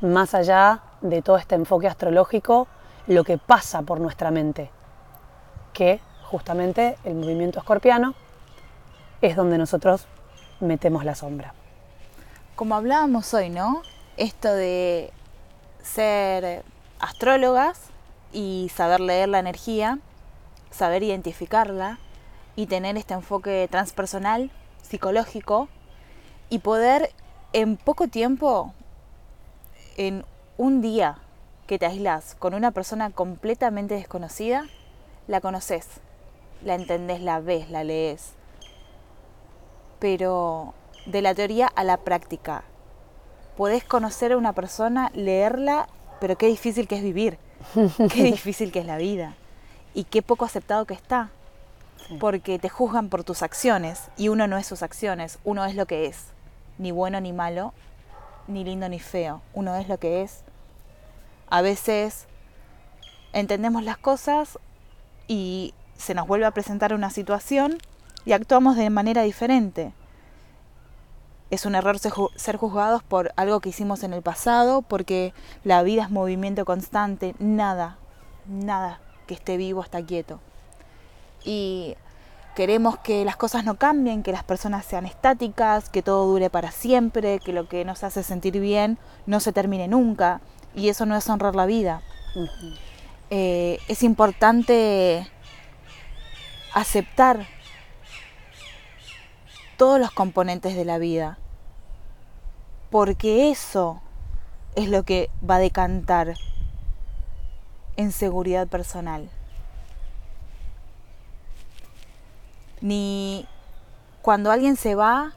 más 0.00 0.34
allá 0.34 0.80
de 1.02 1.20
todo 1.20 1.36
este 1.36 1.54
enfoque 1.54 1.86
astrológico, 1.86 2.68
lo 3.06 3.22
que 3.22 3.38
pasa 3.38 3.82
por 3.82 4.00
nuestra 4.00 4.30
mente, 4.30 4.70
que 5.72 6.00
justamente 6.24 6.96
el 7.04 7.14
movimiento 7.14 7.58
escorpiano 7.58 8.14
es 9.20 9.36
donde 9.36 9.58
nosotros 9.58 10.06
metemos 10.60 11.04
la 11.04 11.14
sombra. 11.14 11.54
Como 12.54 12.74
hablábamos 12.74 13.32
hoy, 13.34 13.50
¿no? 13.50 13.82
Esto 14.16 14.52
de 14.52 15.12
ser 15.82 16.64
astrólogas 16.98 17.78
y 18.32 18.70
saber 18.74 19.00
leer 19.00 19.28
la 19.28 19.38
energía, 19.38 19.98
saber 20.70 21.02
identificarla 21.02 21.98
y 22.56 22.66
tener 22.66 22.96
este 22.96 23.14
enfoque 23.14 23.68
transpersonal, 23.70 24.50
psicológico, 24.82 25.68
y 26.48 26.60
poder 26.60 27.12
en 27.52 27.76
poco 27.76 28.08
tiempo, 28.08 28.72
en 29.96 30.24
un 30.58 30.80
día 30.80 31.18
que 31.66 31.78
te 31.78 31.86
aislas 31.86 32.34
con 32.34 32.54
una 32.54 32.70
persona 32.70 33.10
completamente 33.10 33.94
desconocida, 33.94 34.64
la 35.26 35.40
conoces, 35.40 35.86
la 36.64 36.74
entendés, 36.74 37.20
la 37.20 37.40
ves, 37.40 37.70
la 37.70 37.84
lees. 37.84 38.32
Pero 39.98 40.74
de 41.06 41.22
la 41.22 41.34
teoría 41.34 41.66
a 41.66 41.84
la 41.84 41.98
práctica, 41.98 42.64
podés 43.56 43.84
conocer 43.84 44.32
a 44.32 44.36
una 44.36 44.52
persona, 44.52 45.10
leerla, 45.14 45.88
pero 46.20 46.36
qué 46.36 46.46
difícil 46.46 46.88
que 46.88 46.96
es 46.96 47.02
vivir, 47.02 47.38
qué 48.12 48.22
difícil 48.24 48.72
que 48.72 48.80
es 48.80 48.86
la 48.86 48.98
vida 48.98 49.34
y 49.94 50.04
qué 50.04 50.22
poco 50.22 50.44
aceptado 50.44 50.84
que 50.84 50.94
está. 50.94 51.30
Porque 52.20 52.58
te 52.58 52.68
juzgan 52.68 53.08
por 53.08 53.24
tus 53.24 53.42
acciones 53.42 54.10
y 54.16 54.28
uno 54.28 54.46
no 54.46 54.58
es 54.58 54.66
sus 54.66 54.82
acciones, 54.82 55.38
uno 55.44 55.64
es 55.64 55.74
lo 55.74 55.86
que 55.86 56.06
es 56.06 56.26
ni 56.78 56.90
bueno 56.90 57.20
ni 57.20 57.32
malo, 57.32 57.72
ni 58.46 58.64
lindo 58.64 58.88
ni 58.88 59.00
feo. 59.00 59.42
Uno 59.54 59.74
es 59.76 59.88
lo 59.88 59.98
que 59.98 60.22
es. 60.22 60.42
A 61.48 61.62
veces 61.62 62.26
entendemos 63.32 63.82
las 63.82 63.98
cosas 63.98 64.58
y 65.28 65.74
se 65.96 66.14
nos 66.14 66.26
vuelve 66.26 66.46
a 66.46 66.50
presentar 66.50 66.94
una 66.94 67.10
situación 67.10 67.78
y 68.24 68.32
actuamos 68.32 68.76
de 68.76 68.90
manera 68.90 69.22
diferente. 69.22 69.92
Es 71.50 71.64
un 71.64 71.76
error 71.76 71.98
ser 71.98 72.56
juzgados 72.56 73.02
por 73.04 73.32
algo 73.36 73.60
que 73.60 73.68
hicimos 73.68 74.02
en 74.02 74.12
el 74.12 74.22
pasado, 74.22 74.82
porque 74.82 75.32
la 75.62 75.84
vida 75.84 76.02
es 76.02 76.10
movimiento 76.10 76.64
constante, 76.64 77.36
nada, 77.38 77.98
nada 78.48 79.00
que 79.28 79.34
esté 79.34 79.56
vivo 79.56 79.82
está 79.82 80.04
quieto. 80.04 80.40
Y 81.44 81.96
Queremos 82.56 82.96
que 82.96 83.26
las 83.26 83.36
cosas 83.36 83.64
no 83.66 83.74
cambien, 83.74 84.22
que 84.22 84.32
las 84.32 84.42
personas 84.42 84.86
sean 84.86 85.04
estáticas, 85.04 85.90
que 85.90 86.00
todo 86.00 86.26
dure 86.26 86.48
para 86.48 86.70
siempre, 86.70 87.38
que 87.38 87.52
lo 87.52 87.68
que 87.68 87.84
nos 87.84 88.02
hace 88.02 88.22
sentir 88.22 88.58
bien 88.58 88.96
no 89.26 89.40
se 89.40 89.52
termine 89.52 89.88
nunca. 89.88 90.40
Y 90.74 90.88
eso 90.88 91.04
no 91.04 91.14
es 91.18 91.28
honrar 91.28 91.54
la 91.54 91.66
vida. 91.66 92.00
Eh, 93.28 93.78
es 93.88 94.02
importante 94.02 95.30
aceptar 96.72 97.46
todos 99.76 100.00
los 100.00 100.10
componentes 100.12 100.76
de 100.76 100.86
la 100.86 100.96
vida, 100.96 101.36
porque 102.88 103.50
eso 103.50 104.00
es 104.76 104.88
lo 104.88 105.02
que 105.02 105.28
va 105.48 105.56
a 105.56 105.58
decantar 105.58 106.36
en 107.98 108.12
seguridad 108.12 108.66
personal. 108.66 109.28
Ni 112.80 113.46
cuando 114.22 114.50
alguien 114.50 114.76
se 114.76 114.94
va, 114.94 115.32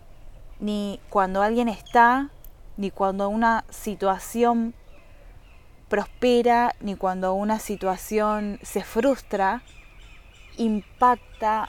ni 0.60 1.00
cuando 1.10 1.42
alguien 1.42 1.70
está, 1.70 2.30
ni 2.78 2.92
cuando 2.92 3.30
una 3.30 3.66
situación 3.70 4.74
prospera, 5.90 6.76
ni 6.80 6.96
cuando 6.96 7.34
una 7.34 7.60
situación 7.60 8.60
se 8.62 8.84
frustra, 8.84 9.64
impacta 10.58 11.68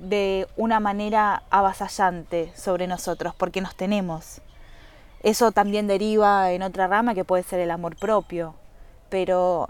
de 0.00 0.48
una 0.56 0.80
manera 0.80 1.44
avasallante 1.50 2.52
sobre 2.56 2.86
nosotros, 2.86 3.34
porque 3.34 3.60
nos 3.60 3.76
tenemos. 3.76 4.40
Eso 5.22 5.52
también 5.52 5.86
deriva 5.86 6.50
en 6.50 6.62
otra 6.62 6.88
rama 6.88 7.14
que 7.14 7.24
puede 7.24 7.44
ser 7.44 7.60
el 7.60 7.70
amor 7.70 7.96
propio, 7.96 8.54
pero 9.08 9.68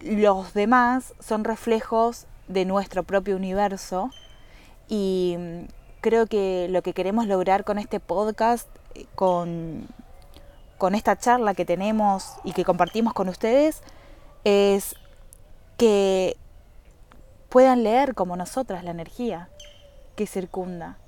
los 0.00 0.54
demás 0.54 1.14
son 1.20 1.44
reflejos 1.44 2.26
de 2.48 2.64
nuestro 2.64 3.02
propio 3.02 3.36
universo 3.36 4.10
y 4.88 5.36
mm, 5.38 5.64
creo 6.00 6.26
que 6.26 6.66
lo 6.70 6.82
que 6.82 6.92
queremos 6.92 7.26
lograr 7.26 7.64
con 7.64 7.78
este 7.78 8.00
podcast, 8.00 8.68
eh, 8.94 9.06
con, 9.14 9.86
con 10.78 10.94
esta 10.94 11.16
charla 11.16 11.54
que 11.54 11.64
tenemos 11.64 12.34
y 12.44 12.52
que 12.52 12.64
compartimos 12.64 13.12
con 13.12 13.28
ustedes, 13.28 13.82
es 14.44 14.94
que 15.76 16.36
puedan 17.48 17.82
leer 17.82 18.14
como 18.14 18.36
nosotras 18.36 18.84
la 18.84 18.90
energía 18.90 19.48
que 20.16 20.26
circunda. 20.26 20.98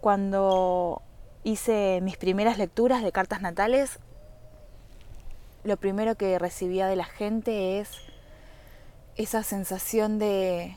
Cuando 0.00 1.02
hice 1.44 2.00
mis 2.02 2.16
primeras 2.16 2.58
lecturas 2.58 3.02
de 3.02 3.12
cartas 3.12 3.40
natales, 3.40 3.98
lo 5.64 5.76
primero 5.76 6.14
que 6.14 6.38
recibía 6.38 6.86
de 6.86 6.96
la 6.96 7.04
gente 7.04 7.80
es 7.80 7.90
esa 9.18 9.42
sensación 9.42 10.20
de 10.20 10.76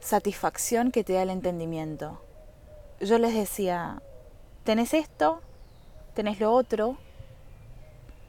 satisfacción 0.00 0.90
que 0.90 1.04
te 1.04 1.12
da 1.12 1.22
el 1.22 1.30
entendimiento. 1.30 2.18
Yo 3.00 3.18
les 3.18 3.34
decía, 3.34 4.00
tenés 4.64 4.94
esto, 4.94 5.42
tenés 6.14 6.40
lo 6.40 6.52
otro, 6.52 6.96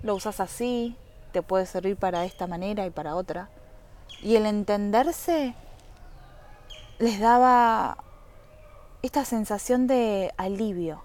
lo 0.04 0.16
usas 0.16 0.42
así, 0.42 0.98
te 1.32 1.42
puede 1.42 1.66
servir 1.66 1.96
para 1.96 2.26
esta 2.26 2.46
manera 2.46 2.86
y 2.86 2.90
para 2.90 3.16
otra. 3.16 3.50
Y 4.22 4.36
el 4.36 4.46
entenderse 4.46 5.56
les 7.00 7.22
daba 7.22 8.04
esta 9.02 9.24
sensación 9.24 9.88
de 9.88 10.34
alivio. 10.36 11.04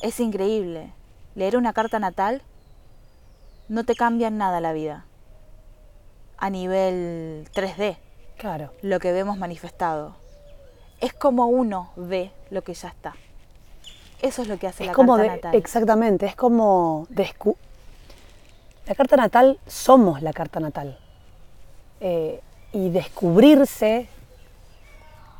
Es 0.00 0.18
increíble. 0.18 0.94
Leer 1.34 1.58
una 1.58 1.74
carta 1.74 1.98
natal 1.98 2.40
no 3.68 3.84
te 3.84 3.94
cambia 3.94 4.28
en 4.28 4.38
nada 4.38 4.62
la 4.62 4.72
vida 4.72 5.07
a 6.38 6.50
nivel 6.50 7.48
3D. 7.54 7.96
Claro. 8.36 8.72
Lo 8.82 9.00
que 9.00 9.12
vemos 9.12 9.36
manifestado. 9.38 10.14
Es 11.00 11.12
como 11.12 11.46
uno 11.46 11.90
ve 11.96 12.30
lo 12.50 12.62
que 12.62 12.74
ya 12.74 12.88
está. 12.88 13.14
Eso 14.20 14.42
es 14.42 14.48
lo 14.48 14.58
que 14.58 14.66
hace 14.66 14.84
la 14.84 14.92
carta 14.92 15.16
natal. 15.16 15.54
Exactamente, 15.54 16.26
es 16.26 16.34
como 16.34 17.06
la 18.88 18.94
carta 18.94 19.16
natal 19.16 19.58
somos 19.66 20.22
la 20.22 20.32
carta 20.32 20.60
natal. 20.60 20.98
Eh, 22.00 22.40
y 22.72 22.90
descubrirse 22.90 24.08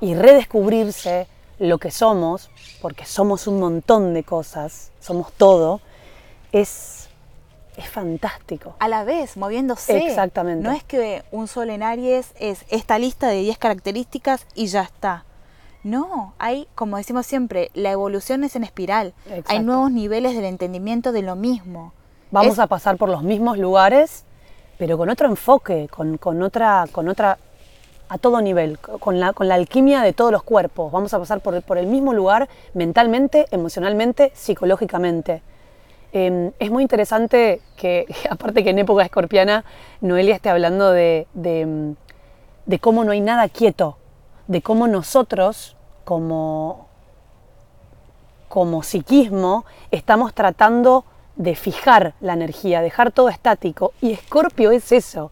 y 0.00 0.14
redescubrirse 0.14 1.26
lo 1.59 1.78
que 1.78 1.90
somos, 1.90 2.50
porque 2.81 3.05
somos 3.05 3.47
un 3.47 3.59
montón 3.59 4.14
de 4.14 4.23
cosas, 4.23 4.93
somos 5.00 5.33
todo, 5.33 5.81
es 6.52 6.98
es 7.78 7.88
fantástico. 7.88 8.75
A 8.80 8.88
la 8.88 9.04
vez, 9.04 9.37
moviéndose. 9.37 10.06
Exactamente. 10.06 10.66
No 10.66 10.73
es 10.73 10.82
que 10.82 11.23
un 11.30 11.47
sol 11.47 11.70
en 11.70 11.82
Aries 11.82 12.35
es 12.38 12.64
esta 12.68 12.99
lista 12.99 13.28
de 13.28 13.40
10 13.40 13.56
características 13.58 14.47
y 14.54 14.66
ya 14.66 14.82
está. 14.82 15.25
No, 15.85 16.35
hay, 16.38 16.66
como 16.75 16.97
decimos 16.97 17.25
siempre, 17.25 17.70
la 17.75 17.92
evolución 17.92 18.42
es 18.42 18.56
en 18.56 18.64
espiral. 18.64 19.14
Hay 19.47 19.61
nuevos 19.61 19.92
niveles 19.92 20.35
del 20.35 20.44
entendimiento 20.44 21.12
de 21.12 21.23
lo 21.23 21.37
mismo. 21.37 21.92
Vamos 22.32 22.58
a 22.58 22.66
pasar 22.66 22.97
por 22.97 23.08
los 23.08 23.23
mismos 23.23 23.58
lugares, 23.58 24.25
pero 24.76 24.99
con 24.99 25.08
otro 25.08 25.28
enfoque, 25.28 25.88
con, 25.88 26.18
con 26.18 26.42
otra, 26.42 26.85
con 26.90 27.08
otra, 27.08 27.38
a 28.08 28.18
todo 28.18 28.40
nivel, 28.40 28.78
con 28.80 29.20
la, 29.20 29.32
con 29.32 29.47
la 29.47 29.54
alquimia 29.54 30.02
de 30.02 30.12
todos 30.12 30.32
los 30.32 30.42
cuerpos. 30.42 30.90
Vamos 30.90 31.14
a 31.14 31.18
pasar 31.20 31.40
por, 31.40 31.62
por 31.62 31.78
el 31.78 31.87
mismo 31.87 32.12
lugar 32.12 32.49
mentalmente, 32.75 33.47
emocionalmente, 33.52 34.32
psicológicamente. 34.35 35.42
Em, 36.12 36.53
es 36.59 36.71
muy 36.71 36.83
interesante 36.83 37.61
que, 37.77 38.07
aparte 38.31 38.65
que 38.65 38.71
en 38.71 38.79
época 38.79 39.05
escorpiana, 39.05 39.65
Noelia 40.00 40.35
esté 40.35 40.49
hablando 40.49 40.91
de, 40.91 41.27
de, 41.35 41.95
de 42.67 42.79
cómo 42.79 43.05
no 43.05 43.12
hay 43.12 43.21
nada 43.21 43.49
quieto, 43.49 43.99
de 44.47 44.62
cómo 44.62 44.88
nosotros, 44.88 45.77
como, 46.05 46.88
como 48.49 48.83
psiquismo, 48.83 49.65
estamos 49.91 50.35
tratando 50.35 51.05
de 51.37 51.55
fijar 51.55 52.15
la 52.21 52.33
energía, 52.33 52.83
dejar 52.83 53.12
todo 53.12 53.29
estático. 53.29 53.93
Y 54.00 54.12
Escorpio 54.12 54.71
es 54.71 54.91
eso. 54.93 55.31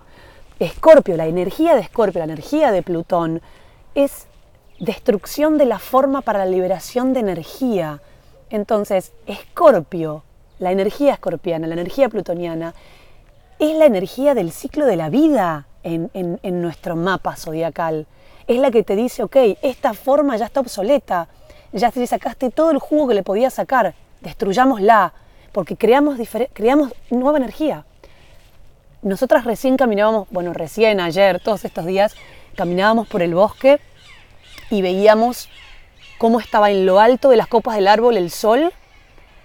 Escorpio, 0.59 1.16
la 1.16 1.26
energía 1.26 1.75
de 1.75 1.80
Escorpio, 1.80 2.21
la 2.21 2.33
energía 2.33 2.71
de 2.71 2.83
Plutón, 2.83 3.42
es 3.95 4.26
destrucción 4.78 5.59
de 5.59 5.66
la 5.66 5.78
forma 5.78 6.23
para 6.23 6.40
la 6.40 6.47
liberación 6.47 7.12
de 7.12 7.21
energía. 7.21 8.00
Entonces, 8.50 9.12
Escorpio, 9.26 10.23
la 10.58 10.72
energía 10.72 11.14
escorpiana, 11.14 11.66
la 11.66 11.75
energía 11.75 12.08
plutoniana, 12.08 12.75
es 13.58 13.76
la 13.76 13.86
energía 13.86 14.34
del 14.34 14.52
ciclo 14.52 14.86
de 14.86 14.96
la 14.96 15.08
vida 15.08 15.66
en, 15.82 16.60
nuestro 16.60 16.96
mapa 16.96 17.36
zodiacal. 17.36 18.06
Es 18.46 18.58
la 18.58 18.70
que 18.70 18.82
te 18.82 18.96
dice, 18.96 19.22
ok, 19.22 19.36
esta 19.62 19.94
forma 19.94 20.36
ya 20.36 20.46
está 20.46 20.60
obsoleta, 20.60 21.28
ya 21.72 21.90
te 21.90 22.06
sacaste 22.06 22.50
todo 22.50 22.70
el 22.70 22.78
jugo 22.78 23.08
que 23.08 23.14
le 23.14 23.22
podías 23.22 23.54
sacar, 23.54 23.94
destruyámosla, 24.20 25.12
porque 25.52 25.76
creamos, 25.76 26.18
creamos 26.52 26.92
nueva 27.10 27.38
energía. 27.38 27.84
Nosotras 29.02 29.44
recién 29.44 29.76
caminábamos, 29.76 30.28
bueno, 30.30 30.52
recién 30.52 31.00
ayer, 31.00 31.40
todos 31.40 31.64
estos 31.64 31.86
días, 31.86 32.14
caminábamos 32.56 33.08
por 33.08 33.22
el 33.22 33.34
bosque 33.34 33.80
y 34.70 34.82
veíamos 34.82 35.48
cómo 36.18 36.40
estaba 36.40 36.70
en 36.70 36.86
lo 36.86 36.98
alto 36.98 37.30
de 37.30 37.36
las 37.36 37.46
copas 37.46 37.76
del 37.76 37.88
árbol 37.88 38.16
el 38.16 38.30
sol 38.30 38.72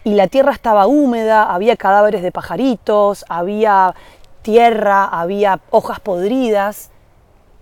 y 0.04 0.16
la 0.16 0.28
tierra 0.28 0.52
estaba 0.52 0.88
húmeda, 0.88 1.44
había 1.44 1.76
cadáveres 1.76 2.22
de 2.24 2.32
pajaritos, 2.32 3.26
había 3.30 3.96
tierra, 4.42 5.06
había 5.06 5.60
hojas 5.70 6.00
podridas. 6.00 6.90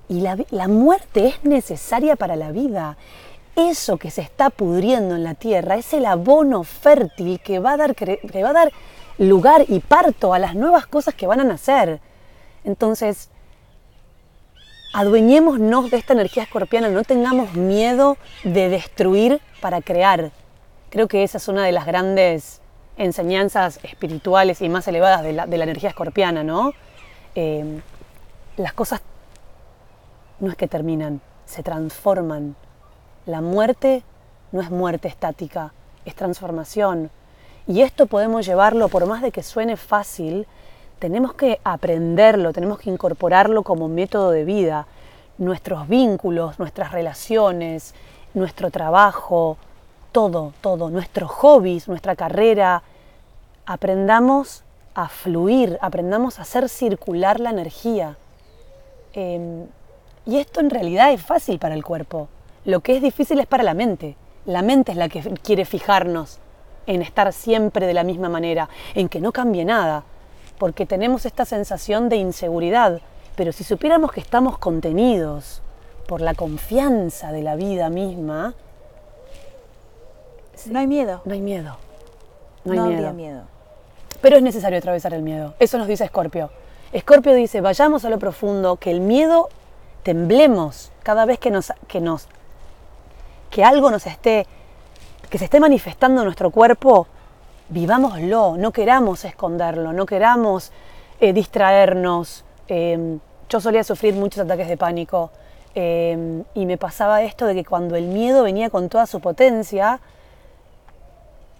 Y 0.07 0.21
la, 0.21 0.37
la, 0.49 0.67
muerte 0.67 1.27
es 1.27 1.43
necesaria 1.43 2.15
para 2.15 2.35
la 2.35 2.51
vida 2.51 2.97
eso 3.59 3.97
que 3.97 4.11
se 4.11 4.21
está 4.21 4.49
pudriendo 4.49 5.15
en 5.15 5.23
la 5.23 5.33
tierra 5.33 5.75
es 5.75 5.93
el 5.93 6.05
abono 6.05 6.63
fértil 6.63 7.39
que 7.39 7.59
va 7.59 7.73
a 7.73 7.77
dar, 7.77 7.95
que 7.95 8.43
va 8.43 8.49
a 8.49 8.53
dar 8.53 8.71
lugar 9.17 9.65
y 9.67 9.79
parto 9.79 10.33
a 10.33 10.39
las 10.39 10.55
nuevas 10.55 10.87
cosas 10.87 11.13
que 11.13 11.27
van 11.27 11.41
a 11.41 11.43
nacer. 11.43 11.99
Entonces, 12.63 13.29
adueñémonos 14.93 15.91
de 15.91 15.97
esta 15.97 16.13
energía 16.13 16.43
escorpiana, 16.43 16.89
no 16.89 17.03
tengamos 17.03 17.53
miedo 17.53 18.17
de 18.43 18.69
destruir 18.69 19.41
para 19.61 19.81
crear. 19.81 20.31
Creo 20.89 21.07
que 21.07 21.23
esa 21.23 21.37
es 21.37 21.47
una 21.47 21.65
de 21.65 21.71
las 21.71 21.85
grandes 21.85 22.61
enseñanzas 22.97 23.79
espirituales 23.83 24.61
y 24.61 24.69
más 24.69 24.87
elevadas 24.87 25.23
de 25.23 25.33
la, 25.33 25.43
energía 25.43 25.89
escorpiana, 25.89 26.43
¿no? 26.43 26.73
Eh, 27.35 27.79
las 28.57 28.73
cosas 28.73 29.01
no 30.39 30.49
es 30.49 30.57
que 30.57 30.67
terminan, 30.67 31.21
se 31.45 31.63
transforman. 31.63 32.55
La 33.25 33.41
muerte 33.41 34.03
no 34.51 34.61
es 34.61 34.71
muerte 34.71 35.07
estática, 35.07 35.73
es 36.05 36.15
transformación. 36.15 37.11
Y 37.67 37.81
esto 37.81 38.07
podemos 38.07 38.45
llevarlo, 38.45 38.89
por 38.89 39.05
más 39.05 39.21
de 39.21 39.31
que 39.31 39.43
suene 39.43 39.77
fácil, 39.77 40.47
tenemos 40.97 41.33
que 41.35 41.61
aprenderlo, 41.63 42.51
tenemos 42.51 42.79
que 42.79 42.89
incorporarlo 42.89 43.61
como 43.63 43.87
método 43.87 44.31
de 44.31 44.43
vida. 44.43 44.87
Nuestros 45.37 45.87
vínculos, 45.87 46.57
nuestras 46.57 46.91
relaciones, 46.91 47.93
nuestro 48.33 48.71
trabajo, 48.71 49.57
todo, 50.11 50.53
todo, 50.61 50.89
nuestros 50.89 51.29
hobbies, 51.31 51.87
nuestra 51.87 52.15
carrera. 52.15 52.83
Aprendamos 53.65 54.63
a 54.95 55.07
fluir, 55.07 55.77
aprendamos 55.81 56.39
a 56.39 56.41
hacer 56.41 56.69
circular 56.69 57.39
la 57.39 57.51
energía. 57.51 58.17
Em, 59.13 59.65
y 60.25 60.37
esto 60.37 60.59
en 60.59 60.69
realidad 60.69 61.11
es 61.11 61.21
fácil 61.21 61.59
para 61.59 61.75
el 61.75 61.83
cuerpo. 61.83 62.27
Lo 62.65 62.81
que 62.81 62.97
es 62.97 63.01
difícil 63.01 63.39
es 63.39 63.47
para 63.47 63.63
la 63.63 63.73
mente. 63.73 64.15
La 64.45 64.61
mente 64.61 64.91
es 64.91 64.97
la 64.97 65.09
que 65.09 65.21
quiere 65.41 65.65
fijarnos 65.65 66.39
en 66.87 67.01
estar 67.01 67.31
siempre 67.33 67.85
de 67.85 67.93
la 67.93 68.03
misma 68.03 68.29
manera, 68.29 68.67
en 68.95 69.09
que 69.09 69.21
no 69.21 69.31
cambie 69.31 69.63
nada, 69.63 70.03
porque 70.57 70.85
tenemos 70.85 71.25
esta 71.25 71.45
sensación 71.45 72.09
de 72.09 72.17
inseguridad. 72.17 73.01
Pero 73.35 73.51
si 73.51 73.63
supiéramos 73.63 74.11
que 74.11 74.19
estamos 74.19 74.57
contenidos 74.57 75.61
por 76.07 76.21
la 76.21 76.33
confianza 76.33 77.31
de 77.31 77.43
la 77.43 77.55
vida 77.55 77.89
misma, 77.89 78.55
no 80.67 80.79
hay 80.79 80.87
miedo. 80.87 81.21
No 81.25 81.33
hay 81.33 81.41
miedo. 81.41 81.77
No 82.63 82.83
hay 82.83 82.95
miedo. 82.95 83.13
miedo. 83.13 83.41
Pero 84.21 84.37
es 84.37 84.43
necesario 84.43 84.77
atravesar 84.77 85.13
el 85.13 85.21
miedo. 85.21 85.53
Eso 85.59 85.77
nos 85.77 85.87
dice 85.87 86.03
Escorpio. 86.03 86.49
Escorpio 86.91 87.33
dice, 87.33 87.61
vayamos 87.61 88.03
a 88.05 88.09
lo 88.09 88.19
profundo, 88.19 88.77
que 88.77 88.91
el 88.91 88.99
miedo 88.99 89.49
temblemos 90.03 90.91
cada 91.03 91.25
vez 91.25 91.39
que 91.39 91.51
nos, 91.51 91.71
que 91.87 92.01
nos 92.01 92.27
que 93.49 93.63
algo 93.63 93.91
nos 93.91 94.05
esté, 94.05 94.45
que 95.29 95.37
se 95.37 95.45
esté 95.45 95.59
manifestando 95.59 96.21
en 96.21 96.25
nuestro 96.25 96.51
cuerpo, 96.51 97.07
vivámoslo, 97.69 98.55
no 98.57 98.71
queramos 98.71 99.25
esconderlo, 99.25 99.93
no 99.93 100.05
queramos 100.05 100.71
eh, 101.19 101.33
distraernos. 101.33 102.45
Em, 102.67 103.19
yo 103.49 103.59
solía 103.59 103.83
sufrir 103.83 104.13
muchos 104.13 104.39
ataques 104.39 104.67
de 104.67 104.77
pánico 104.77 105.31
em, 105.73 106.43
y 106.53 106.65
me 106.65 106.77
pasaba 106.77 107.23
esto 107.23 107.45
de 107.45 107.55
que 107.55 107.65
cuando 107.65 107.95
el 107.95 108.05
miedo 108.05 108.43
venía 108.43 108.69
con 108.69 108.89
toda 108.89 109.05
su 109.05 109.19
potencia, 109.19 109.99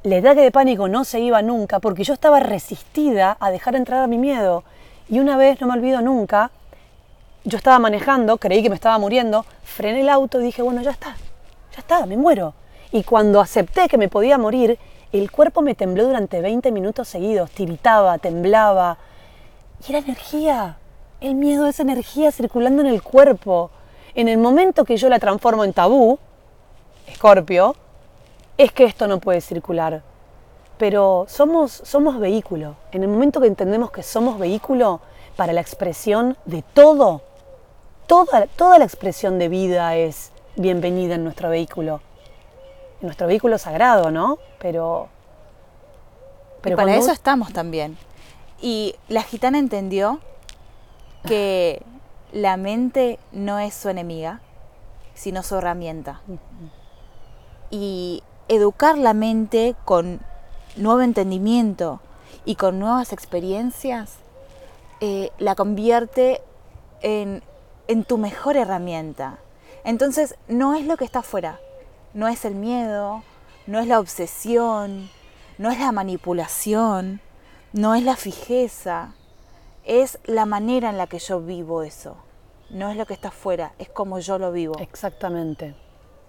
el 0.03 0.13
ataque 0.13 0.41
de 0.41 0.51
pánico 0.51 0.87
no 0.87 1.03
se 1.03 1.19
iba 1.19 1.41
nunca 1.41 1.79
porque 1.79 2.03
yo 2.03 2.13
estaba 2.13 2.39
resistida 2.39 3.35
a 3.39 3.51
dejar 3.51 3.75
entrar 3.75 4.01
a 4.01 4.07
mi 4.07 4.17
miedo. 4.17 4.63
Y 5.09 5.19
una 5.19 5.37
vez, 5.37 5.59
no 5.59 5.67
me 5.67 5.73
olvido 5.73 6.01
nunca, 6.01 6.51
yo 7.43 7.57
estaba 7.57 7.79
manejando, 7.79 8.37
creí 8.37 8.61
que 8.61 8.69
me 8.69 8.75
estaba 8.75 8.97
muriendo, 8.97 9.45
frené 9.63 10.01
el 10.01 10.09
auto 10.09 10.39
y 10.39 10.43
dije, 10.43 10.61
bueno, 10.61 10.81
ya 10.81 10.91
está, 10.91 11.17
ya 11.73 11.79
está, 11.79 12.05
me 12.05 12.15
muero. 12.15 12.53
Y 12.91 13.03
cuando 13.03 13.41
acepté 13.41 13.87
que 13.87 13.97
me 13.97 14.07
podía 14.07 14.37
morir, 14.37 14.77
el 15.11 15.31
cuerpo 15.31 15.61
me 15.61 15.75
tembló 15.75 16.05
durante 16.05 16.41
20 16.41 16.71
minutos 16.71 17.07
seguidos, 17.07 17.51
tiritaba, 17.51 18.17
temblaba. 18.19 18.97
Y 19.85 19.91
era 19.91 19.99
energía. 19.99 20.77
El 21.19 21.35
miedo 21.35 21.67
es 21.67 21.79
energía 21.79 22.31
circulando 22.31 22.81
en 22.81 22.87
el 22.87 23.01
cuerpo. 23.01 23.71
En 24.15 24.27
el 24.27 24.37
momento 24.37 24.85
que 24.85 24.97
yo 24.97 25.09
la 25.09 25.19
transformo 25.19 25.63
en 25.63 25.73
tabú, 25.73 26.19
escorpio, 27.07 27.75
es 28.59 28.73
que 28.73 28.83
esto 28.83 29.07
no 29.07 29.19
puede 29.19 29.39
circular. 29.39 30.03
Pero 30.77 31.25
somos, 31.29 31.71
somos 31.71 32.19
vehículo. 32.19 32.75
En 32.91 33.03
el 33.03 33.09
momento 33.09 33.39
que 33.39 33.47
entendemos 33.47 33.89
que 33.89 34.03
somos 34.03 34.37
vehículo 34.37 34.99
para 35.37 35.53
la 35.53 35.61
expresión 35.61 36.37
de 36.45 36.61
todo, 36.61 37.21
toda, 38.05 38.47
toda 38.47 38.77
la 38.77 38.83
expresión 38.83 39.39
de 39.39 39.47
vida 39.47 39.95
es 39.95 40.31
bienvenida 40.57 41.15
en 41.15 41.23
nuestro 41.23 41.49
vehículo. 41.49 42.01
En 42.99 43.07
nuestro 43.07 43.27
vehículo 43.27 43.57
sagrado, 43.57 44.11
¿no? 44.11 44.39
Pero. 44.59 45.07
pero 46.61 46.75
para 46.75 46.95
eso 46.97 47.13
estamos 47.13 47.53
también. 47.53 47.97
Y 48.61 48.95
la 49.07 49.23
gitana 49.23 49.57
entendió 49.57 50.19
que 51.25 51.81
la 52.33 52.57
mente 52.57 53.19
no 53.31 53.57
es 53.57 53.73
su 53.73 53.87
enemiga, 53.87 54.41
sino 55.13 55.43
su 55.43 55.55
herramienta. 55.55 56.21
Y 57.71 58.23
educar 58.47 58.97
la 58.97 59.13
mente 59.13 59.75
con 59.85 60.21
nuevo 60.75 61.01
entendimiento 61.01 61.99
y 62.45 62.55
con 62.55 62.79
nuevas 62.79 63.13
experiencias 63.13 64.17
eh, 65.01 65.31
la 65.37 65.55
convierte 65.55 66.41
en, 67.01 67.43
en 67.87 68.03
tu 68.03 68.17
mejor 68.17 68.57
herramienta. 68.57 69.39
Entonces 69.83 70.35
no 70.47 70.75
es 70.75 70.85
lo 70.85 70.97
que 70.97 71.05
está 71.05 71.19
afuera, 71.19 71.59
no 72.13 72.27
es 72.27 72.43
el 72.45 72.55
miedo, 72.55 73.23
no 73.67 73.79
es 73.79 73.87
la 73.87 73.99
obsesión, 73.99 75.09
no 75.57 75.71
es 75.71 75.79
la 75.79 75.91
manipulación, 75.91 77.21
no 77.71 77.95
es 77.95 78.03
la 78.03 78.15
fijeza, 78.15 79.13
es 79.85 80.19
la 80.25 80.45
manera 80.45 80.89
en 80.89 80.97
la 80.97 81.07
que 81.07 81.19
yo 81.19 81.41
vivo 81.41 81.83
eso. 81.83 82.17
No 82.69 82.89
es 82.89 82.97
lo 82.97 83.05
que 83.05 83.13
está 83.13 83.29
afuera, 83.29 83.73
es 83.79 83.89
como 83.89 84.19
yo 84.19 84.37
lo 84.37 84.51
vivo. 84.51 84.75
Exactamente. 84.79 85.75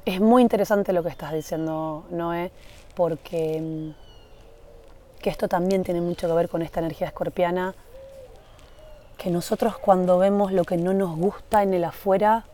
Es 0.05 0.21
muy 0.21 0.43
interesante 0.43 0.93
lo 0.93 1.03
que 1.03 1.09
estás 1.09 1.33
diciendo, 1.33 2.05
Noé, 2.11 2.51
porque 2.95 3.61
mm, 3.61 5.21
que 5.21 5.31
esto 5.31 5.49
también 5.49 5.85
tiene 5.85 6.01
mucho 6.01 6.27
que 6.27 6.35
ver 6.35 6.49
con 6.49 6.63
esta 6.63 6.81
energía 6.81 7.09
escorpiana, 7.09 7.75
que 9.19 9.31
nosotros 9.31 9.77
cuando 9.79 10.19
vemos 10.19 10.53
lo 10.53 10.65
que 10.65 10.77
no 10.77 10.95
nos 10.95 11.17
gusta 11.17 11.63
en 11.63 11.75
el 11.75 11.85
afuera, 11.85 12.45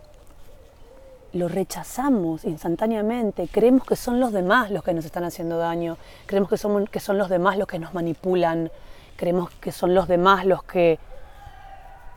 lo 1.33 1.49
rechazamos 1.49 2.45
instantáneamente, 2.45 3.49
creemos 3.49 3.87
que 3.87 3.95
son 3.95 4.19
los 4.19 4.33
demás 4.33 4.71
los 4.71 4.83
que 4.83 4.95
nos 4.95 5.05
están 5.05 5.25
haciendo 5.25 5.59
daño, 5.59 5.97
creemos 6.27 6.51
que, 6.51 6.57
que 6.91 7.01
son 7.01 7.19
los 7.19 7.29
demás 7.29 7.59
los 7.59 7.69
que 7.69 7.79
nos 7.79 7.95
manipulan, 7.95 8.71
creemos 9.17 9.51
que 9.51 9.71
son 9.71 9.95
los 9.95 10.09
demás 10.09 10.45
los 10.45 10.63
que, 10.65 10.99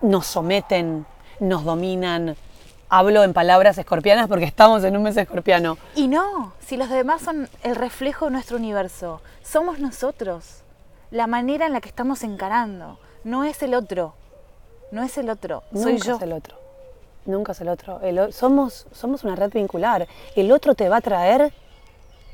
nos 0.01 0.25
someten, 0.27 1.05
nos 1.39 1.63
dominan. 1.63 2.35
Hablo 2.91 3.23
en 3.23 3.33
palabras 3.33 3.77
escorpianas 3.77 4.27
porque 4.27 4.45
estamos 4.45 4.83
en 4.83 4.97
un 4.97 5.03
mes 5.03 5.15
escorpiano. 5.15 5.77
Y 5.95 6.07
no, 6.07 6.53
si 6.59 6.75
los 6.75 6.89
demás 6.89 7.21
son 7.21 7.47
el 7.61 7.75
reflejo 7.75 8.25
de 8.25 8.31
nuestro 8.31 8.57
universo, 8.57 9.21
somos 9.43 9.79
nosotros. 9.79 10.63
La 11.11 11.27
manera 11.27 11.67
en 11.67 11.73
la 11.73 11.81
que 11.81 11.89
estamos 11.89 12.23
encarando, 12.23 12.97
no 13.23 13.43
es 13.43 13.61
el 13.61 13.75
otro. 13.75 14.15
No 14.91 15.03
es 15.03 15.19
el 15.19 15.29
otro, 15.29 15.61
soy 15.71 15.93
Nunca 15.93 16.05
yo. 16.05 16.15
es 16.15 16.21
el 16.23 16.33
otro. 16.33 16.55
Nunca 17.25 17.51
es 17.51 17.61
el 17.61 17.69
otro. 17.69 18.01
El 18.01 18.33
somos, 18.33 18.87
somos 18.91 19.23
una 19.23 19.35
red 19.35 19.51
vincular. 19.53 20.07
El 20.35 20.51
otro 20.51 20.73
te 20.73 20.89
va 20.89 20.97
a 20.97 21.01
traer 21.01 21.53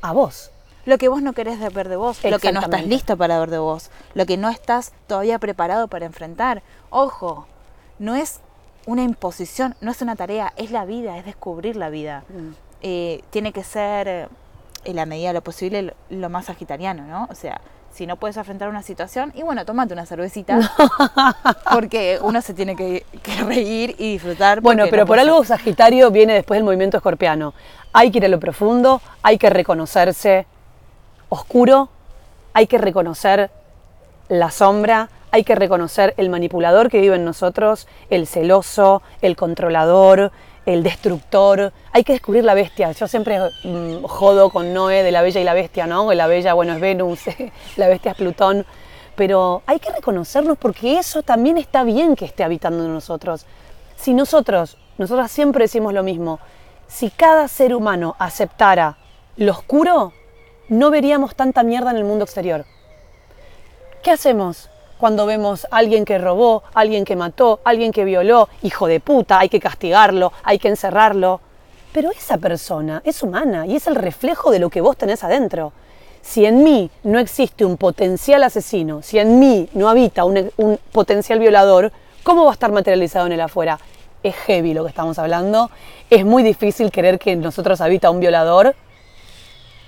a 0.02 0.14
vos. 0.14 0.52
Lo 0.86 0.98
que 0.98 1.10
vos 1.10 1.22
no 1.22 1.34
querés 1.34 1.60
de 1.60 1.68
ver 1.68 1.90
de 1.90 1.98
vos, 1.98 2.24
lo 2.24 2.40
que 2.40 2.54
no 2.54 2.62
estás 2.62 2.86
listo 2.86 3.18
para 3.18 3.40
ver 3.40 3.50
de 3.50 3.58
vos, 3.58 3.90
lo 4.14 4.26
que 4.26 4.38
no 4.38 4.50
estás 4.50 4.94
todavía 5.08 5.38
preparado 5.40 5.90
para 5.90 6.06
enfrentar. 6.06 6.62
Ojo, 6.92 7.48
no 8.00 8.16
es 8.16 8.40
una 8.86 9.04
imposición, 9.04 9.76
no 9.82 9.92
es 9.92 10.02
una 10.02 10.16
tarea, 10.16 10.54
es 10.58 10.72
la 10.72 10.86
vida, 10.86 11.18
es 11.18 11.26
descubrir 11.26 11.76
la 11.76 11.90
vida. 11.90 12.24
Mm. 12.30 12.52
Eh, 12.82 13.24
tiene 13.30 13.52
que 13.52 13.64
ser, 13.64 14.08
eh, 14.08 14.28
en 14.84 14.96
la 14.96 15.06
medida 15.06 15.30
de 15.30 15.34
lo 15.34 15.42
posible, 15.42 15.94
lo, 16.10 16.30
más 16.30 16.46
sagitariano, 16.46 17.04
¿no? 17.08 17.28
O 17.32 17.36
sea, 17.36 17.62
si 17.92 18.06
no 18.06 18.18
puedes 18.18 18.38
afrontar 18.38 18.70
una 18.70 18.84
situación, 18.84 19.32
y 19.36 19.42
bueno, 19.42 19.66
tomate 19.66 19.94
una 19.94 20.06
cervecita, 20.06 20.60
porque 21.74 22.20
uno 22.22 22.42
se 22.42 22.54
tiene 22.54 22.76
que, 22.76 23.06
que 23.24 23.44
reír 23.44 23.96
y 23.98 24.14
disfrutar. 24.14 24.62
Bueno, 24.62 24.86
pero 24.90 25.04
no 25.04 25.08
por 25.08 25.18
algo 25.18 25.44
Sagitario 25.44 26.12
viene 26.12 26.34
después 26.34 26.58
del 26.58 26.66
movimiento 26.66 26.98
escorpiano. 26.98 27.54
Hay 27.94 28.12
que 28.12 28.20
ir 28.20 28.26
a 28.26 28.28
lo 28.28 28.40
profundo, 28.40 29.02
hay 29.24 29.38
que 29.38 29.50
reconocerse 29.50 30.46
oscuro, 31.30 31.90
hay 32.54 32.68
que 32.68 32.78
reconocer 32.78 33.50
la 34.28 34.52
sombra, 34.52 35.10
hay 35.36 35.44
que 35.44 35.54
reconocer 35.54 36.14
el 36.16 36.30
manipulador 36.30 36.90
que 36.90 37.02
vive 37.02 37.18
en 37.18 37.26
nosotros, 37.26 37.90
el 38.10 38.26
celoso, 38.26 39.02
el 39.22 39.36
controlador, 39.36 40.32
el 40.66 40.82
destructor. 40.82 41.74
Hay 41.92 42.06
que 42.06 42.14
descubrir 42.14 42.46
la 42.46 42.54
bestia. 42.54 42.94
Yo 42.94 43.06
siempre 43.06 43.38
mm, 43.66 44.04
jodo 44.04 44.50
con 44.50 44.74
Noé 44.74 45.04
de 45.04 45.12
la 45.12 45.22
bella 45.22 45.42
y 45.42 45.44
la 45.44 45.54
bestia, 45.54 45.88
¿no? 45.88 46.14
La 46.14 46.28
bella, 46.28 46.54
bueno, 46.54 46.72
es 46.72 46.80
Venus, 46.80 47.20
la 47.76 47.90
bestia 47.90 48.12
es 48.12 48.18
Plutón. 48.18 48.66
Pero 49.18 49.62
hay 49.66 49.80
que 49.80 49.92
reconocernos 49.92 50.58
porque 50.58 51.00
eso 51.00 51.22
también 51.22 51.58
está 51.58 51.84
bien 51.84 52.16
que 52.16 52.24
esté 52.24 52.46
habitando 52.46 52.86
en 52.86 52.94
nosotros. 52.94 53.46
Si 53.98 54.14
nosotros, 54.14 54.78
nosotras 54.98 55.30
siempre 55.30 55.66
decimos 55.66 55.94
lo 55.94 56.02
mismo, 56.02 56.40
si 56.88 57.10
cada 57.10 57.50
ser 57.50 57.76
humano 57.76 58.16
aceptara 58.20 58.96
lo 59.36 59.52
oscuro, 59.52 60.14
no 60.70 60.92
veríamos 60.92 61.36
tanta 61.36 61.62
mierda 61.64 61.92
en 61.92 61.98
el 61.98 62.06
mundo 62.06 62.24
exterior. 62.24 62.64
¿Qué 64.02 64.12
hacemos 64.12 64.70
cuando 64.98 65.26
vemos 65.26 65.66
a 65.72 65.78
alguien 65.78 66.06
que 66.06 66.18
robó, 66.18 66.64
alguien 66.74 67.06
que 67.06 67.16
mató, 67.16 67.60
alguien 67.64 67.92
que 67.92 68.06
violó? 68.06 68.50
Hijo 68.64 68.88
de 68.88 69.00
puta, 69.00 69.40
hay 69.40 69.50
que 69.50 69.60
castigarlo, 69.60 70.32
hay 70.44 70.60
que 70.60 70.70
encerrarlo. 70.70 71.42
Pero 71.92 72.12
esa 72.12 72.38
persona 72.38 73.02
es 73.06 73.24
humana 73.24 73.66
y 73.66 73.76
es 73.76 73.88
el 73.88 73.96
reflejo 73.96 74.52
de 74.52 74.60
lo 74.60 74.70
que 74.70 74.82
vos 74.82 74.98
tenés 74.98 75.24
adentro. 75.24 75.74
Si 76.22 76.46
en 76.46 76.64
mí 76.64 76.90
no 77.04 77.20
existe 77.20 77.66
un 77.66 77.78
potencial 77.78 78.44
asesino, 78.44 79.02
si 79.02 79.20
en 79.20 79.40
mí 79.40 79.70
no 79.74 79.90
habita 79.90 80.26
un, 80.26 80.52
un 80.58 80.80
potencial 80.92 81.40
violador, 81.40 81.92
¿cómo 82.24 82.46
va 82.46 82.52
a 82.52 82.54
estar 82.54 82.72
materializado 82.72 83.28
en 83.28 83.34
el 83.34 83.42
afuera? 83.42 83.80
Es 84.24 84.36
heavy 84.36 84.74
lo 84.74 84.84
que 84.84 84.90
estamos 84.90 85.20
hablando. 85.20 85.70
Es 86.10 86.26
muy 86.26 86.42
difícil 86.42 86.92
creer 86.92 87.20
que 87.20 87.34
en 87.34 87.42
nosotros 87.42 87.80
habita 87.80 88.10
un 88.10 88.20
violador 88.20 88.76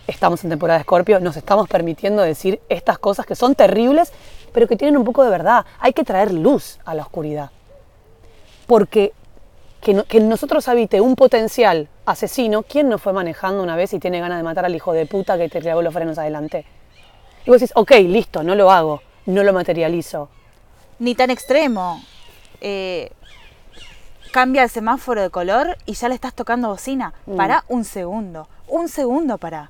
estamos 0.08 0.43
en 0.43 0.50
temporada 0.50 0.80
de 0.80 0.82
Escorpio, 0.82 1.20
nos 1.20 1.38
estamos 1.38 1.67
permitiendo 1.67 2.22
decir 2.22 2.60
estas 2.70 2.98
cosas 2.98 3.26
que 3.26 3.36
son 3.36 3.56
terribles, 3.56 4.12
pero 4.54 4.68
que 4.68 4.76
tienen 4.76 4.98
un 4.98 5.04
poco 5.04 5.24
de 5.24 5.30
verdad. 5.30 5.66
Hay 5.80 5.94
que 5.94 6.04
traer 6.04 6.34
luz 6.34 6.80
a 6.86 6.94
la 6.94 7.04
oscuridad. 7.04 7.52
Porque 8.66 9.14
que, 9.82 9.94
no- 9.94 10.04
que 10.06 10.18
en 10.18 10.28
nosotros 10.30 10.68
habite 10.68 11.00
un 11.02 11.16
potencial 11.16 11.88
asesino, 12.06 12.64
¿quién 12.64 12.90
no 12.90 12.98
fue 12.98 13.14
manejando 13.14 13.62
una 13.64 13.76
vez 13.76 13.94
y 13.94 14.00
tiene 14.00 14.20
ganas 14.20 14.38
de 14.40 14.44
matar 14.44 14.66
al 14.66 14.76
hijo 14.76 14.94
de 14.94 15.06
puta 15.06 15.38
que 15.38 15.50
te 15.50 15.62
llevó 15.62 15.82
los 15.82 15.94
frenos 15.94 16.18
adelante? 16.18 16.66
Y 17.46 17.50
vos 17.50 17.60
decís, 17.62 17.74
ok, 17.76 17.92
listo, 18.02 18.44
no 18.44 18.56
lo 18.56 18.72
hago, 18.72 19.02
no 19.26 19.44
lo 19.44 19.54
materializo. 19.54 20.30
ni 21.00 21.14
tan 21.16 21.30
extremo. 21.30 22.02
Eh, 22.60 23.12
cambia 24.32 24.64
el 24.64 24.70
semáforo 24.70 25.22
de 25.22 25.30
color 25.30 25.78
y 25.86 25.94
ya 25.94 26.10
le 26.10 26.16
estás 26.16 26.34
tocando 26.34 26.70
bocina. 26.70 27.14
Mm. 27.26 27.36
Para 27.38 27.64
un 27.68 27.84
segundo. 27.86 28.48
Un 28.68 28.90
segundo 28.90 29.38
para. 29.38 29.70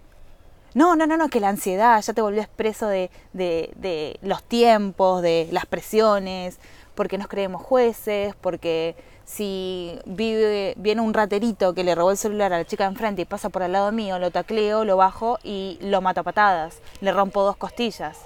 No, 0.78 0.96
no, 0.96 1.08
no, 1.08 1.18
no, 1.18 1.28
que 1.28 1.40
la 1.40 1.50
ansiedad 1.50 2.00
ya 2.02 2.14
te 2.14 2.22
volvió 2.22 2.42
expreso 2.42 2.88
de, 2.88 3.10
de- 3.34 3.72
de 3.78 4.20
los 4.22 4.44
tiempos, 4.44 5.24
de 5.24 5.48
las 5.52 5.66
presiones, 5.66 6.60
porque 6.94 7.18
nos 7.18 7.28
creemos 7.28 7.64
jueces, 7.64 8.36
porque 8.42 8.96
si 9.26 9.98
vive, 10.06 10.76
viene 10.78 11.02
un 11.02 11.16
raterito 11.16 11.74
que 11.74 11.84
le 11.84 11.96
robó 11.96 12.12
el 12.12 12.18
celular 12.18 12.54
a 12.54 12.60
la 12.60 12.66
chica 12.66 12.84
de 12.84 12.92
enfrente 12.92 13.24
y 13.24 13.26
pasa 13.26 13.50
por 13.50 13.64
al 13.64 13.72
lado 13.72 13.92
mío, 13.92 14.20
lo 14.20 14.30
tacleo, 14.30 14.86
lo 14.86 14.98
bajo 14.98 15.40
y 15.44 15.80
lo 15.82 16.00
mato 16.02 16.22
a 16.22 16.24
patadas, 16.24 16.78
le 17.02 17.12
rompo 17.12 17.42
dos 17.44 17.58
costillas. 17.58 18.18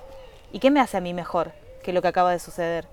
¿Y 0.51 0.59
qué 0.59 0.71
me 0.71 0.81
hace 0.81 0.97
a 0.97 1.01
mí 1.01 1.13
mejor 1.13 1.53
que 1.83 1.93
lo 1.93 2.01
que 2.01 2.09
acaba 2.09 2.31
de 2.31 2.39
suceder? 2.39 2.85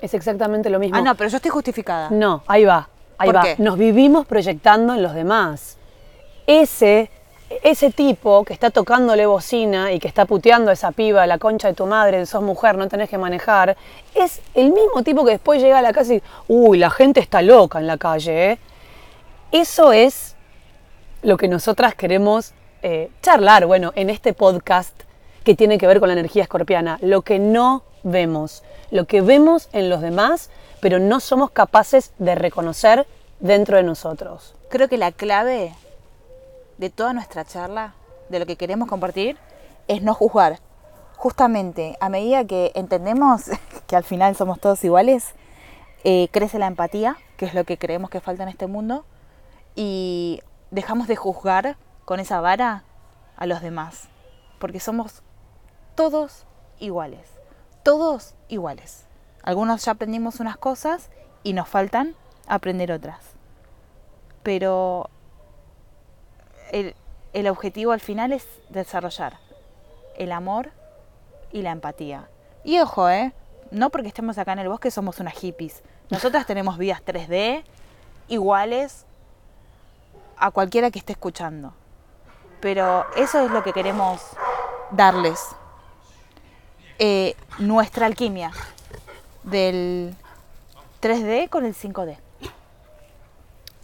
Es 0.00 0.12
exactamente 0.12 0.70
lo 0.70 0.80
mismo. 0.80 0.96
Ah, 0.96 1.02
no, 1.02 1.14
pero 1.14 1.30
yo 1.30 1.36
estoy 1.36 1.52
justificada. 1.52 2.10
No, 2.10 2.42
ahí 2.48 2.64
va, 2.64 2.88
ahí 3.16 3.28
¿Por 3.28 3.36
va. 3.36 3.42
qué? 3.42 3.54
Nos 3.58 3.78
vivimos 3.78 4.26
proyectando 4.26 4.92
en 4.94 5.02
los 5.04 5.14
demás. 5.14 5.78
Ese, 6.48 7.08
ese 7.62 7.90
tipo 7.90 8.44
que 8.44 8.52
está 8.52 8.70
tocándole 8.70 9.26
bocina 9.26 9.92
y 9.92 9.98
que 9.98 10.08
está 10.08 10.24
puteando 10.26 10.70
a 10.70 10.74
esa 10.74 10.92
piba, 10.92 11.26
la 11.26 11.38
concha 11.38 11.68
de 11.68 11.74
tu 11.74 11.86
madre, 11.86 12.24
sos 12.26 12.42
mujer, 12.42 12.76
no 12.76 12.88
tenés 12.88 13.08
que 13.08 13.18
manejar, 13.18 13.76
es 14.14 14.40
el 14.54 14.70
mismo 14.70 15.02
tipo 15.02 15.24
que 15.24 15.32
después 15.32 15.60
llega 15.60 15.78
a 15.78 15.82
la 15.82 15.92
casa 15.92 16.14
y, 16.14 16.22
uy, 16.48 16.78
la 16.78 16.90
gente 16.90 17.20
está 17.20 17.42
loca 17.42 17.78
en 17.78 17.86
la 17.86 17.96
calle, 17.96 18.52
¿eh? 18.52 18.58
Eso 19.50 19.92
es 19.92 20.34
lo 21.22 21.36
que 21.36 21.48
nosotras 21.48 21.94
queremos 21.94 22.52
eh, 22.82 23.10
charlar, 23.22 23.66
bueno, 23.66 23.92
en 23.94 24.10
este 24.10 24.32
podcast 24.32 24.94
que 25.44 25.54
tiene 25.54 25.78
que 25.78 25.86
ver 25.86 26.00
con 26.00 26.08
la 26.08 26.14
energía 26.14 26.44
escorpiana, 26.44 26.98
lo 27.00 27.22
que 27.22 27.38
no 27.38 27.82
vemos, 28.02 28.62
lo 28.90 29.06
que 29.06 29.20
vemos 29.20 29.68
en 29.72 29.88
los 29.88 30.00
demás, 30.00 30.50
pero 30.80 30.98
no 30.98 31.20
somos 31.20 31.50
capaces 31.50 32.12
de 32.18 32.34
reconocer 32.34 33.06
dentro 33.40 33.76
de 33.76 33.82
nosotros. 33.82 34.54
Creo 34.68 34.88
que 34.88 34.98
la 34.98 35.12
clave 35.12 35.74
de 36.82 36.90
toda 36.90 37.12
nuestra 37.12 37.44
charla, 37.44 37.94
de 38.28 38.40
lo 38.40 38.46
que 38.46 38.56
queremos 38.56 38.88
compartir, 38.88 39.38
es 39.86 40.02
no 40.02 40.14
juzgar. 40.14 40.58
Justamente, 41.16 41.96
a 42.00 42.08
medida 42.08 42.44
que 42.44 42.72
entendemos 42.74 43.44
que 43.86 43.94
al 43.94 44.02
final 44.02 44.34
somos 44.34 44.58
todos 44.58 44.82
iguales, 44.82 45.32
eh, 46.02 46.26
crece 46.32 46.58
la 46.58 46.66
empatía, 46.66 47.16
que 47.36 47.44
es 47.44 47.54
lo 47.54 47.62
que 47.62 47.78
creemos 47.78 48.10
que 48.10 48.18
falta 48.18 48.42
en 48.42 48.48
este 48.48 48.66
mundo, 48.66 49.04
y 49.76 50.40
dejamos 50.72 51.06
de 51.06 51.14
juzgar 51.14 51.76
con 52.04 52.18
esa 52.18 52.40
vara 52.40 52.82
a 53.36 53.46
los 53.46 53.62
demás, 53.62 54.08
porque 54.58 54.80
somos 54.80 55.22
todos 55.94 56.46
iguales, 56.80 57.28
todos 57.84 58.34
iguales. 58.48 59.06
Algunos 59.44 59.84
ya 59.84 59.92
aprendimos 59.92 60.40
unas 60.40 60.56
cosas 60.56 61.10
y 61.44 61.52
nos 61.52 61.68
faltan 61.68 62.16
aprender 62.48 62.90
otras. 62.90 63.20
Pero 64.42 65.08
el, 66.72 66.94
el 67.32 67.46
objetivo 67.46 67.92
al 67.92 68.00
final 68.00 68.32
es 68.32 68.46
desarrollar 68.68 69.38
el 70.16 70.32
amor 70.32 70.70
y 71.52 71.62
la 71.62 71.70
empatía. 71.70 72.28
Y 72.64 72.78
ojo, 72.80 73.08
¿eh? 73.08 73.32
No 73.70 73.90
porque 73.90 74.08
estemos 74.08 74.38
acá 74.38 74.52
en 74.52 74.60
el 74.60 74.68
bosque 74.68 74.90
somos 74.90 75.20
unas 75.20 75.34
hippies. 75.34 75.82
Nosotras 76.10 76.46
tenemos 76.46 76.78
vidas 76.78 77.02
3D 77.04 77.64
iguales 78.28 79.06
a 80.36 80.50
cualquiera 80.50 80.90
que 80.90 80.98
esté 80.98 81.12
escuchando. 81.12 81.72
Pero 82.60 83.06
eso 83.16 83.44
es 83.44 83.50
lo 83.50 83.62
que 83.62 83.72
queremos 83.72 84.20
darles. 84.90 85.40
Eh, 86.98 87.34
nuestra 87.58 88.06
alquimia 88.06 88.52
del 89.42 90.14
3D 91.00 91.48
con 91.48 91.64
el 91.64 91.74
5D. 91.74 92.16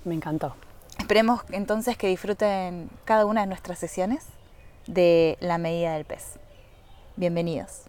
Me 0.04 0.14
encantó. 0.14 0.54
Esperemos 1.08 1.40
entonces 1.52 1.96
que 1.96 2.06
disfruten 2.06 2.90
cada 3.06 3.24
una 3.24 3.40
de 3.40 3.46
nuestras 3.46 3.78
sesiones 3.78 4.26
de 4.86 5.38
la 5.40 5.56
medida 5.56 5.94
del 5.94 6.04
pez. 6.04 6.38
Bienvenidos. 7.16 7.87